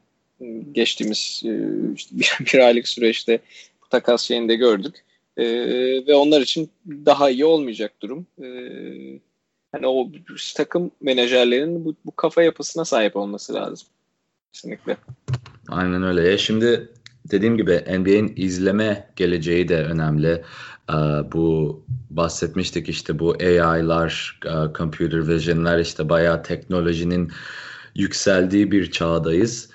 [0.71, 1.51] geçtiğimiz e,
[1.95, 3.39] işte bir, bir aylık süreçte
[3.83, 5.03] bu takas şeyinde gördük.
[5.41, 8.27] Ee, ve onlar için daha iyi olmayacak durum.
[8.41, 8.47] Ee,
[9.75, 10.11] yani o
[10.55, 13.87] takım menajerlerinin bu, bu kafa yapısına sahip olması lazım.
[14.53, 14.97] Kesinlikle.
[15.69, 16.29] Aynen öyle.
[16.29, 16.89] Ya şimdi
[17.31, 20.43] dediğim gibi NBA'in izleme geleceği de önemli.
[20.89, 20.93] Ee,
[21.33, 27.31] bu bahsetmiştik işte bu AI'lar, e, computer vision'lar işte bayağı teknolojinin
[27.95, 29.69] yükseldiği bir çağdayız.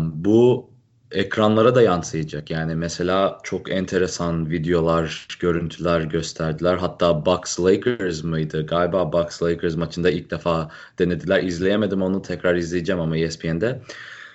[0.00, 0.70] Bu
[1.10, 2.50] ekranlara da yansıyacak.
[2.50, 6.76] Yani mesela çok enteresan videolar, görüntüler gösterdiler.
[6.76, 8.66] Hatta Bucks Lakers mıydı?
[8.66, 11.42] Galiba Bucks Lakers maçında ilk defa denediler.
[11.42, 13.80] İzleyemedim onu tekrar izleyeceğim ama ESPN'de.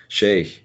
[0.10, 0.62] Şey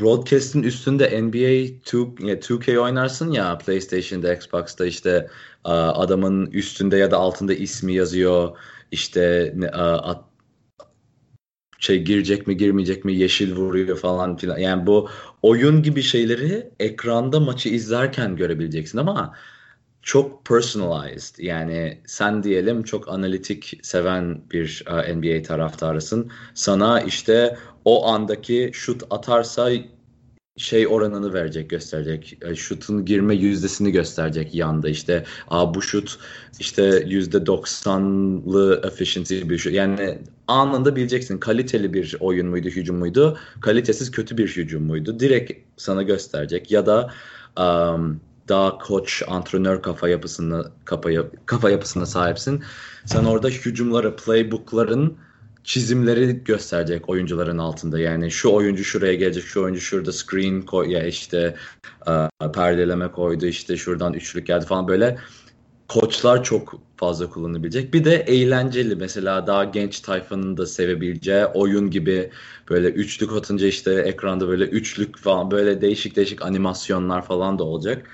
[0.00, 5.28] broadcast'in üstünde NBA 2, 2K oynarsın ya PlayStation'da, Xbox'ta işte
[5.64, 8.56] adamın üstünde ya da altında ismi yazıyor.
[8.90, 9.54] İşte
[11.80, 14.58] şey girecek mi girmeyecek mi yeşil vuruyor falan filan.
[14.58, 15.08] Yani bu
[15.42, 19.34] oyun gibi şeyleri ekranda maçı izlerken görebileceksin ama
[20.02, 21.38] çok personalized.
[21.38, 26.30] Yani sen diyelim çok analitik seven bir NBA taraftarısın.
[26.54, 29.70] Sana işte o andaki şut atarsa
[30.56, 32.38] şey oranını verecek, gösterecek.
[32.42, 35.24] E, şutun girme yüzdesini gösterecek yanda işte.
[35.48, 36.18] Aa bu şut
[36.58, 39.72] işte yüzde doksanlı efficiency bir şut.
[39.72, 43.38] Yani anında bileceksin kaliteli bir oyun muydu, hücum muydu?
[43.60, 45.20] Kalitesiz kötü bir hücum muydu?
[45.20, 46.70] Direkt sana gösterecek.
[46.70, 47.10] Ya da
[47.58, 51.10] um, daha koç, antrenör kafa yapısını kafa,
[51.46, 52.62] kafa yapısına sahipsin.
[53.04, 55.16] Sen orada hücumları, playbookların
[55.64, 57.98] çizimleri gösterecek oyuncuların altında.
[57.98, 61.54] Yani şu oyuncu şuraya gelecek, şu oyuncu şurada screen koy ya işte
[62.06, 65.18] e, perdeleme koydu, işte şuradan üçlük geldi falan böyle
[65.88, 67.94] koçlar çok fazla kullanabilecek.
[67.94, 72.30] Bir de eğlenceli mesela daha genç tayfanın da sevebileceği oyun gibi
[72.70, 78.06] böyle üçlük atınca işte ekranda böyle üçlük falan böyle değişik değişik animasyonlar falan da olacak.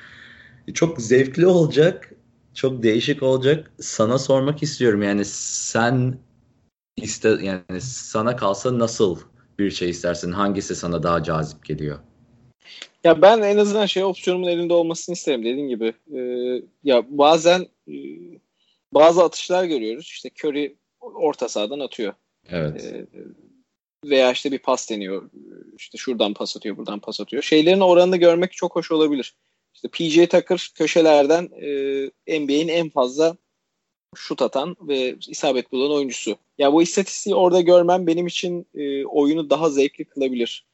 [0.74, 2.11] Çok zevkli olacak.
[2.55, 3.70] Çok değişik olacak.
[3.80, 6.18] Sana sormak istiyorum yani sen
[6.97, 9.20] iste yani sana kalsa nasıl
[9.59, 10.32] bir şey istersin?
[10.32, 11.99] Hangisi sana daha cazip geliyor?
[13.05, 15.94] Ya ben en azından şey opsiyonumun elinde olmasını isterim dediğin gibi.
[16.16, 17.94] Ee, ya bazen e,
[18.92, 20.07] bazı atışlar görüyoruz.
[20.07, 22.12] İşte Curry orta sahadan atıyor.
[22.49, 22.84] Evet.
[22.84, 23.07] Ee,
[24.05, 25.30] veya işte bir pas deniyor.
[25.78, 27.42] İşte şuradan pas atıyor, buradan pas atıyor.
[27.42, 29.34] Şeylerin oranını görmek çok hoş olabilir.
[29.74, 31.49] İşte PJ Tucker köşelerden
[32.26, 33.36] e, NBA'in en fazla
[34.14, 36.36] şut atan ve isabet bulan oyuncusu.
[36.59, 40.64] Ya bu istatistiği orada görmem benim için e, oyunu daha zevkli kılabilir.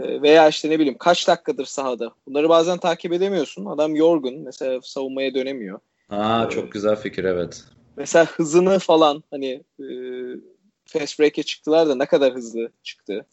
[0.00, 2.12] E, veya işte ne bileyim kaç dakikadır sahada.
[2.26, 3.64] Bunları bazen takip edemiyorsun.
[3.64, 4.38] Adam yorgun.
[4.38, 5.80] Mesela savunmaya dönemiyor.
[6.10, 7.64] Aa ee, çok güzel fikir evet.
[7.96, 9.86] Mesela hızını falan hani e,
[10.84, 13.26] fast break'e çıktılar da ne kadar hızlı çıktı.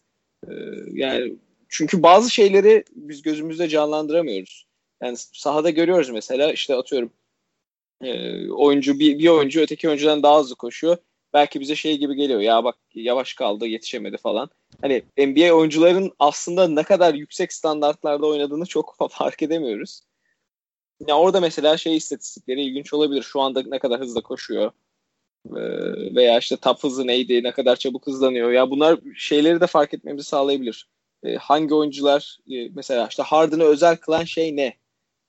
[0.48, 0.52] E,
[0.92, 1.34] yani
[1.68, 4.66] çünkü bazı şeyleri biz gözümüzde canlandıramıyoruz.
[5.02, 7.10] Yani sahada görüyoruz mesela işte atıyorum
[8.04, 10.96] e, oyuncu bir, bir oyuncu öteki oyuncudan daha hızlı koşuyor.
[11.34, 14.50] Belki bize şey gibi geliyor ya bak yavaş kaldı yetişemedi falan.
[14.82, 20.00] Hani NBA oyuncuların aslında ne kadar yüksek standartlarda oynadığını çok fark edemiyoruz.
[21.08, 23.22] Ya orada mesela şey istatistikleri ilginç olabilir.
[23.22, 24.72] Şu anda ne kadar hızlı koşuyor.
[25.50, 28.52] Ee, veya işte top hızı neydi, ne kadar çabuk hızlanıyor.
[28.52, 30.88] Ya bunlar şeyleri de fark etmemizi sağlayabilir.
[31.24, 34.74] Ee, hangi oyuncular e, mesela işte Harden'ı özel kılan şey ne?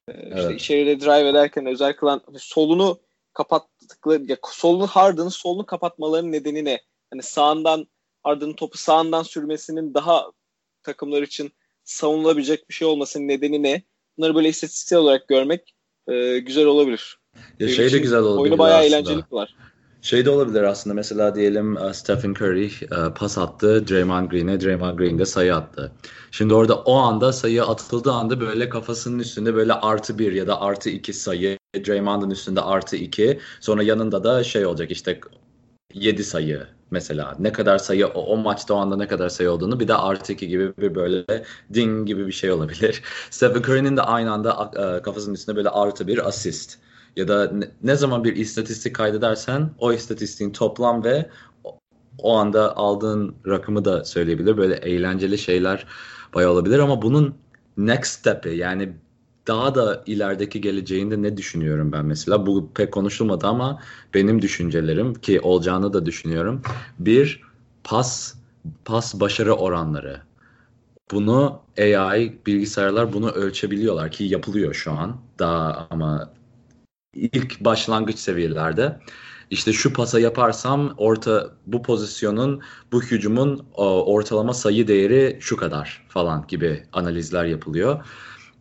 [0.10, 0.38] Ee, evet.
[0.38, 2.99] İşte içeride drive ederken özel kılan solunu
[3.34, 6.82] kapattıkları ya solunu Harden'ın solunu kapatmalarının nedeni ne?
[7.10, 7.88] Hani sağından
[8.24, 10.32] Harden'ın topu sağından sürmesinin daha
[10.84, 11.51] takımlar için
[11.84, 13.84] savunulabilecek bir şey olmasının nedeni ne?
[14.18, 15.76] Bunları böyle istatistiksel olarak görmek
[16.08, 17.20] e, güzel olabilir.
[17.60, 18.41] Ya şey de güzel olabilir.
[18.41, 18.95] Oyunu bayağı aslında.
[18.95, 19.56] eğlenceli var.
[20.06, 24.97] Şey de olabilir aslında mesela diyelim e, Stephen Curry e, pas attı Draymond Green'e, Draymond
[24.99, 25.91] Green de sayı attı.
[26.32, 30.62] Şimdi orada o anda sayı atıldığı anda böyle kafasının üstünde böyle artı bir ya da
[30.62, 35.20] artı iki sayı, Draymond'ın üstünde artı iki, sonra yanında da şey olacak işte
[35.93, 37.36] yedi sayı mesela.
[37.39, 40.34] Ne kadar sayı o, o maçta o anda ne kadar sayı olduğunu bir de artı
[40.34, 41.43] iki gibi bir böyle
[41.74, 43.01] ding gibi bir şey olabilir.
[43.30, 46.78] Stephen Curry'nin de aynı anda e, kafasının üstünde böyle artı bir asist
[47.16, 47.51] ya da
[47.84, 51.30] ne, zaman bir istatistik kaydedersen o istatistiğin toplam ve
[52.20, 54.57] o, anda aldığın rakamı da söyleyebilir.
[54.57, 55.88] Böyle eğlenceli şeyler
[56.34, 57.36] bayağı olabilir ama bunun
[57.78, 58.93] next step'i yani
[59.47, 62.45] daha da ilerideki geleceğinde ne düşünüyorum ben mesela?
[62.45, 63.82] Bu pek konuşulmadı ama
[64.13, 66.61] benim düşüncelerim ki olacağını da düşünüyorum.
[66.99, 67.41] Bir,
[67.84, 68.36] pas
[68.86, 70.22] pas başarı oranları.
[71.11, 75.18] Bunu AI, bilgisayarlar bunu ölçebiliyorlar ki yapılıyor şu an.
[75.39, 76.34] Daha ama
[77.16, 78.99] ilk başlangıç seviyelerde
[79.49, 82.61] işte şu pasa yaparsam orta bu pozisyonun
[82.91, 88.05] bu hücumun ortalama sayı değeri şu kadar falan gibi analizler yapılıyor.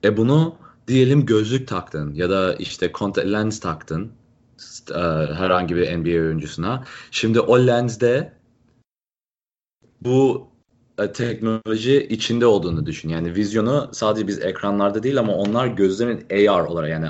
[0.05, 0.57] E bunu
[0.89, 4.13] diyelim gözlük taktın ya da işte contact lens taktın
[4.91, 4.99] e,
[5.35, 6.85] herhangi bir NBA oyuncusuna.
[7.11, 8.33] Şimdi o lensde
[10.01, 10.49] bu
[10.99, 13.09] e, teknoloji içinde olduğunu düşün.
[13.09, 17.09] Yani vizyonu sadece biz ekranlarda değil ama onlar gözlerin AR olarak yani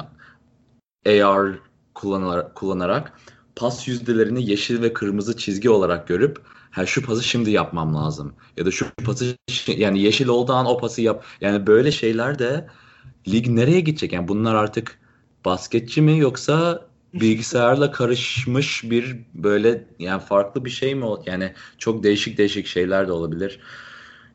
[1.06, 1.58] AR
[1.94, 3.12] kullanarak, kullanarak
[3.56, 6.38] pas yüzdelerini yeşil ve kırmızı çizgi olarak görüp
[6.70, 9.36] ha şu pası şimdi yapmam lazım ya da şu pası
[9.66, 11.24] yani yeşil olduğu an o pası yap.
[11.40, 12.68] Yani böyle şeyler de
[13.28, 14.12] lig nereye gidecek?
[14.12, 14.98] Yani bunlar artık
[15.44, 21.06] basketçi mi yoksa bilgisayarla karışmış bir böyle yani farklı bir şey mi?
[21.26, 23.60] Yani çok değişik değişik şeyler de olabilir.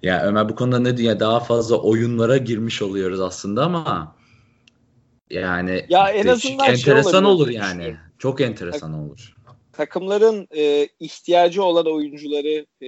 [0.04, 1.20] Yani Ömer bu konuda ne diyor?
[1.20, 4.16] Daha fazla oyunlara girmiş oluyoruz aslında ama
[5.30, 7.96] yani ya en azından şey enteresan şey olur yani.
[8.18, 9.36] Çok enteresan tak, olur.
[9.74, 12.88] Takımların e, ihtiyacı olan oyuncuları e,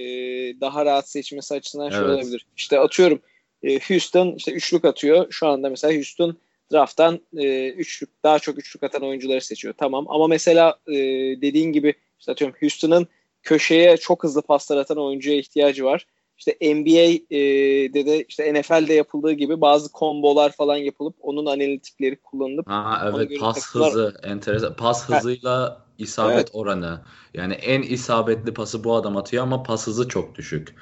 [0.60, 1.96] daha rahat seçmesi açısından evet.
[1.96, 2.46] şey olabilir.
[2.56, 3.20] İşte atıyorum
[3.62, 5.26] e, Houston işte üçlük atıyor.
[5.30, 6.36] Şu anda mesela Houston
[6.72, 9.74] drafttan e, üçlük daha çok üçlük atan oyuncuları seçiyor.
[9.78, 10.94] Tamam ama mesela e,
[11.42, 13.06] dediğin gibi işte atıyorum Houston'ın
[13.42, 16.06] köşeye çok hızlı paslar atan oyuncuya ihtiyacı var.
[16.46, 22.66] İşte NBA'de e, de işte NFL'de yapıldığı gibi bazı kombolar falan yapılıp onun analitikleri kullanılıp
[22.66, 23.88] ha, evet pas takımlar...
[23.88, 26.50] hızı enteresan pas hızıyla isabet evet.
[26.52, 27.00] oranı
[27.34, 30.74] yani en isabetli pası bu adam atıyor ama pas hızı çok düşük.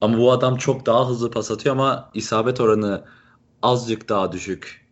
[0.00, 3.04] Ama bu adam çok daha hızlı pas atıyor ama isabet oranı
[3.62, 4.86] azıcık daha düşük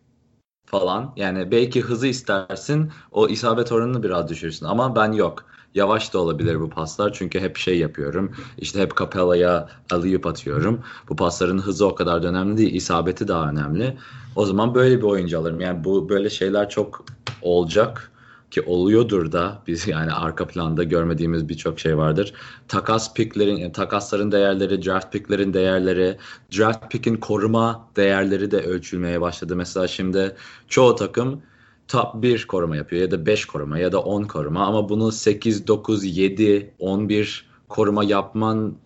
[0.65, 1.13] falan.
[1.15, 5.45] Yani belki hızı istersin o isabet oranını biraz düşürsün ama ben yok.
[5.75, 8.31] Yavaş da olabilir bu paslar çünkü hep şey yapıyorum.
[8.57, 10.81] İşte hep Capella'ya alayıp atıyorum.
[11.09, 12.73] Bu pasların hızı o kadar da önemli değil.
[12.73, 13.97] isabeti daha önemli.
[14.35, 15.59] O zaman böyle bir oyuncu alırım.
[15.59, 17.05] Yani bu böyle şeyler çok
[17.41, 18.11] olacak
[18.51, 22.33] ki oluyordur da biz yani arka planda görmediğimiz birçok şey vardır.
[22.67, 26.17] Takas picklerin, takasların değerleri, draft picklerin değerleri,
[26.57, 29.55] draft pick'in koruma değerleri de ölçülmeye başladı.
[29.55, 30.35] Mesela şimdi
[30.67, 31.41] çoğu takım
[31.87, 35.67] top 1 koruma yapıyor ya da 5 koruma ya da 10 koruma ama bunu 8,
[35.67, 38.77] 9, 7, 11 koruma yapman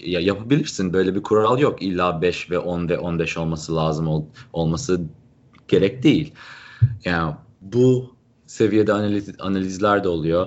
[0.00, 0.92] ya yapabilirsin.
[0.92, 1.82] Böyle bir kural yok.
[1.82, 5.00] İlla 5 ve 10 ve 15 olması lazım ol, olması
[5.68, 6.32] gerek değil.
[7.04, 8.14] Yani bu
[8.46, 10.46] seviyede analiz, analizler de oluyor.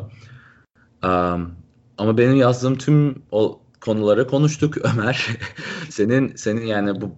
[1.04, 1.52] Um,
[1.98, 5.28] ama benim yazdığım tüm o konuları konuştuk Ömer.
[5.90, 7.12] senin senin yani bu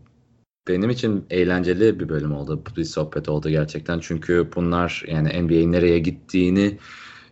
[0.67, 2.63] benim için eğlenceli bir bölüm oldu.
[2.77, 3.99] Bir sohbet oldu gerçekten.
[3.99, 6.77] Çünkü bunlar yani NBA'in nereye gittiğini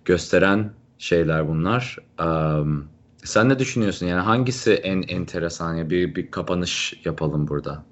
[0.05, 1.97] gösteren şeyler bunlar.
[2.19, 2.89] Um,
[3.23, 4.05] sen ne düşünüyorsun?
[4.05, 5.75] Yani hangisi en enteresan?
[5.75, 7.83] Ya bir, bir kapanış yapalım burada.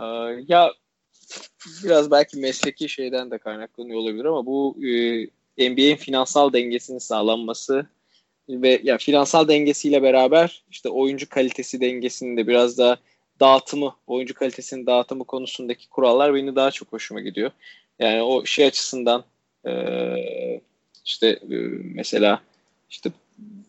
[0.00, 0.04] Ee,
[0.48, 0.70] ya
[1.84, 4.76] biraz belki mesleki şeyden de kaynaklanıyor olabilir ama bu
[5.58, 7.86] e, NBA'in finansal dengesinin sağlanması
[8.48, 12.96] ve ya finansal dengesiyle beraber işte oyuncu kalitesi dengesinin de biraz daha
[13.40, 17.50] dağıtımı, oyuncu kalitesinin dağıtımı konusundaki kurallar beni daha çok hoşuma gidiyor.
[17.98, 19.24] Yani o şey açısından
[19.66, 19.72] e,
[21.04, 21.56] işte e,
[21.94, 22.42] mesela
[22.90, 23.10] işte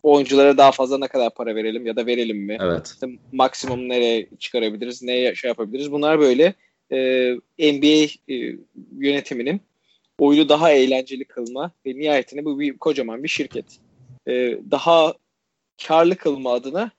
[0.04, 2.58] oyunculara daha fazla ne kadar para verelim ya da verelim mi?
[2.62, 2.88] Evet.
[2.88, 5.92] İşte maksimum nereye çıkarabiliriz, neye şey yapabiliriz?
[5.92, 6.54] Bunlar böyle
[6.92, 8.58] e, NBA e,
[8.98, 9.62] yönetiminin
[10.20, 13.66] oyunu daha eğlenceli kılma ve nihayetinde bu bir kocaman bir şirket.
[14.28, 15.14] E, daha
[15.88, 16.92] karlı kılma adına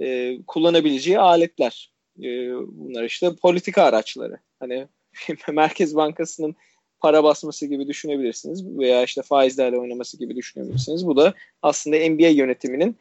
[0.00, 1.91] e, kullanabileceği aletler.
[2.18, 2.24] E,
[2.66, 4.38] bunlar işte politika araçları.
[4.60, 4.86] Hani
[5.52, 6.56] Merkez Bankası'nın
[7.00, 11.06] para basması gibi düşünebilirsiniz veya işte faizlerle oynaması gibi düşünebilirsiniz.
[11.06, 12.96] Bu da aslında NBA yönetiminin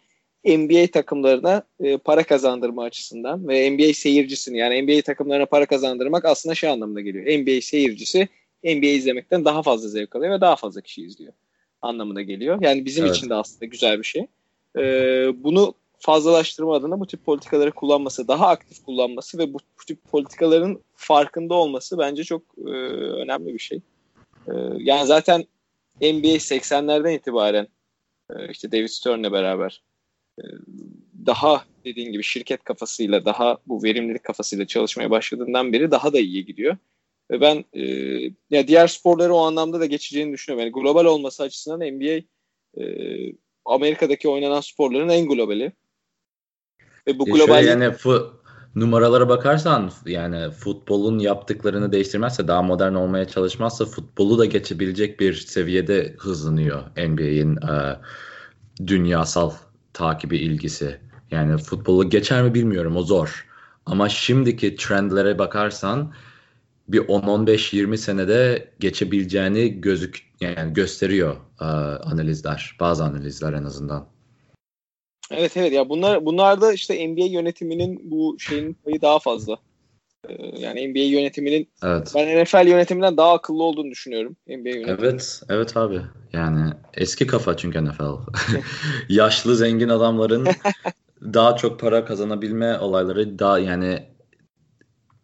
[0.45, 6.55] NBA takımlarına e, para kazandırma açısından ve NBA seyircisini yani NBA takımlarına para kazandırmak aslında
[6.55, 7.25] şey anlamına geliyor.
[7.25, 8.27] NBA seyircisi
[8.63, 11.33] NBA izlemekten daha fazla zevk alıyor ve daha fazla kişi izliyor
[11.81, 12.57] anlamına geliyor.
[12.61, 13.15] Yani bizim evet.
[13.15, 14.27] için de aslında güzel bir şey.
[14.77, 14.83] E,
[15.43, 20.79] bunu fazlalaştırma adına bu tip politikaları kullanması, daha aktif kullanması ve bu, bu tip politikaların
[20.95, 22.71] farkında olması bence çok e,
[23.21, 23.81] önemli bir şey.
[24.47, 25.45] E, yani zaten
[26.01, 27.67] NBA 80'lerden itibaren
[28.29, 29.81] e, işte David Stern'le beraber
[30.39, 30.43] e,
[31.25, 36.45] daha dediğin gibi şirket kafasıyla daha bu verimlilik kafasıyla çalışmaya başladığından beri daha da iyi
[36.45, 36.77] gidiyor.
[37.31, 37.83] Ve ben e,
[38.49, 40.65] ya diğer sporları o anlamda da geçeceğini düşünüyorum.
[40.65, 42.21] Yani global olması açısından NBA
[42.81, 42.85] e,
[43.65, 45.71] Amerika'daki oynanan sporların en globali.
[47.07, 48.41] Ve bu global yani fu-
[48.75, 56.15] numaralara bakarsan yani futbolun yaptıklarını değiştirmezse daha modern olmaya çalışmazsa futbolu da geçebilecek bir seviyede
[56.19, 57.99] hızlanıyor NBA'in e,
[58.87, 59.51] dünyasal
[59.93, 60.99] takibi ilgisi.
[61.31, 63.47] Yani futbolu geçer mi bilmiyorum o zor.
[63.85, 66.13] Ama şimdiki trendlere bakarsan
[66.87, 72.75] bir 10-15-20 senede geçebileceğini gözük yani gösteriyor e, analizler.
[72.79, 74.05] Bazı analizler en azından.
[75.31, 79.57] Evet evet ya bunlar bunlarda işte NBA yönetiminin bu şeyin payı daha fazla.
[80.29, 82.11] Ee, yani NBA yönetiminin evet.
[82.15, 84.35] ben NFL yönetiminden daha akıllı olduğunu düşünüyorum.
[84.47, 84.97] NBA yönetimi.
[84.99, 86.01] Evet, evet abi.
[86.33, 88.03] Yani eski kafa çünkü NFL.
[89.09, 90.47] Yaşlı zengin adamların
[91.21, 94.05] daha çok para kazanabilme olayları daha yani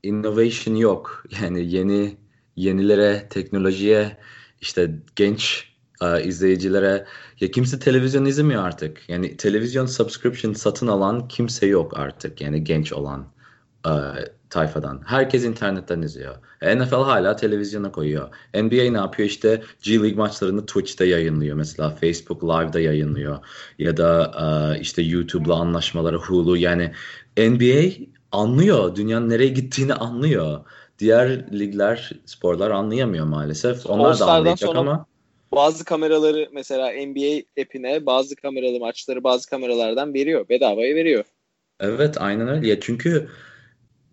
[0.04, 1.24] innovation yok.
[1.42, 2.18] Yani yeni
[2.56, 4.18] yenilere, teknolojiye
[4.62, 5.67] işte genç
[6.02, 7.06] e, izleyicilere
[7.40, 9.10] ya kimse televizyon izlemiyor artık.
[9.10, 12.42] Yani televizyon subscription satın alan kimse yok artık.
[12.42, 13.28] Yani genç olan.
[13.88, 13.92] e,
[14.50, 15.02] tayfadan.
[15.06, 16.36] Herkes internetten izliyor.
[16.62, 18.30] NFL hala televizyona koyuyor.
[18.54, 19.30] NBA ne yapıyor?
[19.30, 21.56] İşte G League maçlarını Twitch'te yayınlıyor.
[21.56, 23.40] Mesela Facebook Live'da yayınlıyor.
[23.80, 24.32] Ya da
[24.78, 26.58] e, işte YouTube'la anlaşmaları Hulu.
[26.58, 26.92] Yani
[27.38, 28.96] NBA anlıyor.
[28.96, 30.60] Dünyanın nereye gittiğini anlıyor.
[31.00, 33.86] Diğer ligler, sporlar anlayamıyor maalesef.
[33.86, 35.06] Onlar da anlayacak ama
[35.52, 40.50] bazı kameraları mesela NBA app'ine bazı kameralı maçları bazı kameralardan veriyor.
[40.50, 41.26] Bedavaya veriyor.
[41.80, 42.68] Evet aynen öyle.
[42.68, 43.30] Ya çünkü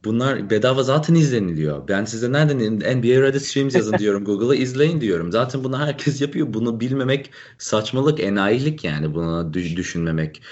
[0.05, 1.89] bunlar bedava zaten izleniliyor.
[1.89, 2.59] Ben size nereden
[2.99, 4.24] NBA Reddit Streams yazın diyorum.
[4.24, 5.32] Google'a izleyin diyorum.
[5.32, 6.55] Zaten bunu herkes yapıyor.
[6.55, 10.43] Bunu bilmemek saçmalık, enayilik yani bunu düşünmemek.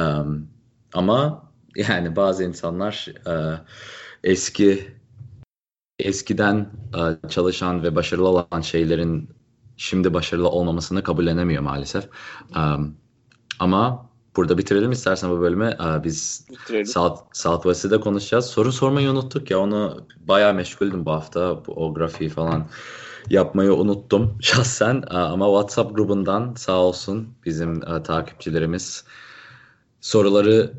[0.00, 0.48] Um,
[0.92, 3.58] ama yani bazı insanlar uh,
[4.24, 4.86] eski
[5.98, 9.30] eskiden uh, çalışan ve başarılı olan şeylerin
[9.80, 12.08] şimdi başarılı olmamasını kabullenemiyor maalesef.
[12.56, 12.96] Um,
[13.58, 14.06] ama
[14.36, 15.76] burada bitirelim istersen bu bölümü.
[15.80, 16.86] Uh, biz bitirelim.
[16.86, 18.46] South, Southwest'i de konuşacağız.
[18.46, 21.66] Soru sormayı unuttuk ya onu bayağı meşguldüm bu hafta.
[21.66, 22.66] Bu, o grafiği falan
[23.30, 24.96] yapmayı unuttum şahsen.
[25.10, 29.04] Uh, ama WhatsApp grubundan sağ olsun bizim uh, takipçilerimiz
[30.00, 30.72] soruları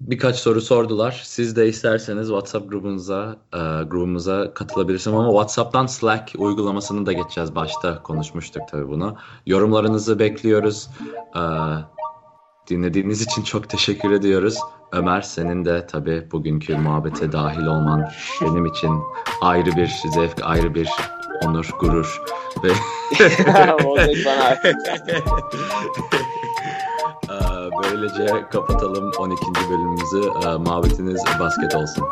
[0.00, 1.22] birkaç soru sordular.
[1.24, 7.54] Siz de isterseniz WhatsApp grubunuza e, grubumuza katılabilirsiniz ama WhatsApp'tan Slack uygulamasını da geçeceğiz.
[7.54, 9.16] Başta konuşmuştuk tabii bunu.
[9.46, 10.88] Yorumlarınızı bekliyoruz.
[11.36, 11.42] E,
[12.70, 14.58] dinlediğiniz için çok teşekkür ediyoruz.
[14.92, 18.90] Ömer senin de tabii bugünkü muhabbete dahil olman benim için
[19.40, 20.88] ayrı bir zevk, ayrı bir
[21.44, 22.22] onur, gurur
[22.64, 22.68] ve
[27.82, 29.42] Böylece kapatalım 12.
[29.70, 30.30] bölümümüzü.
[30.58, 32.04] Muhabbetiniz basket olsun.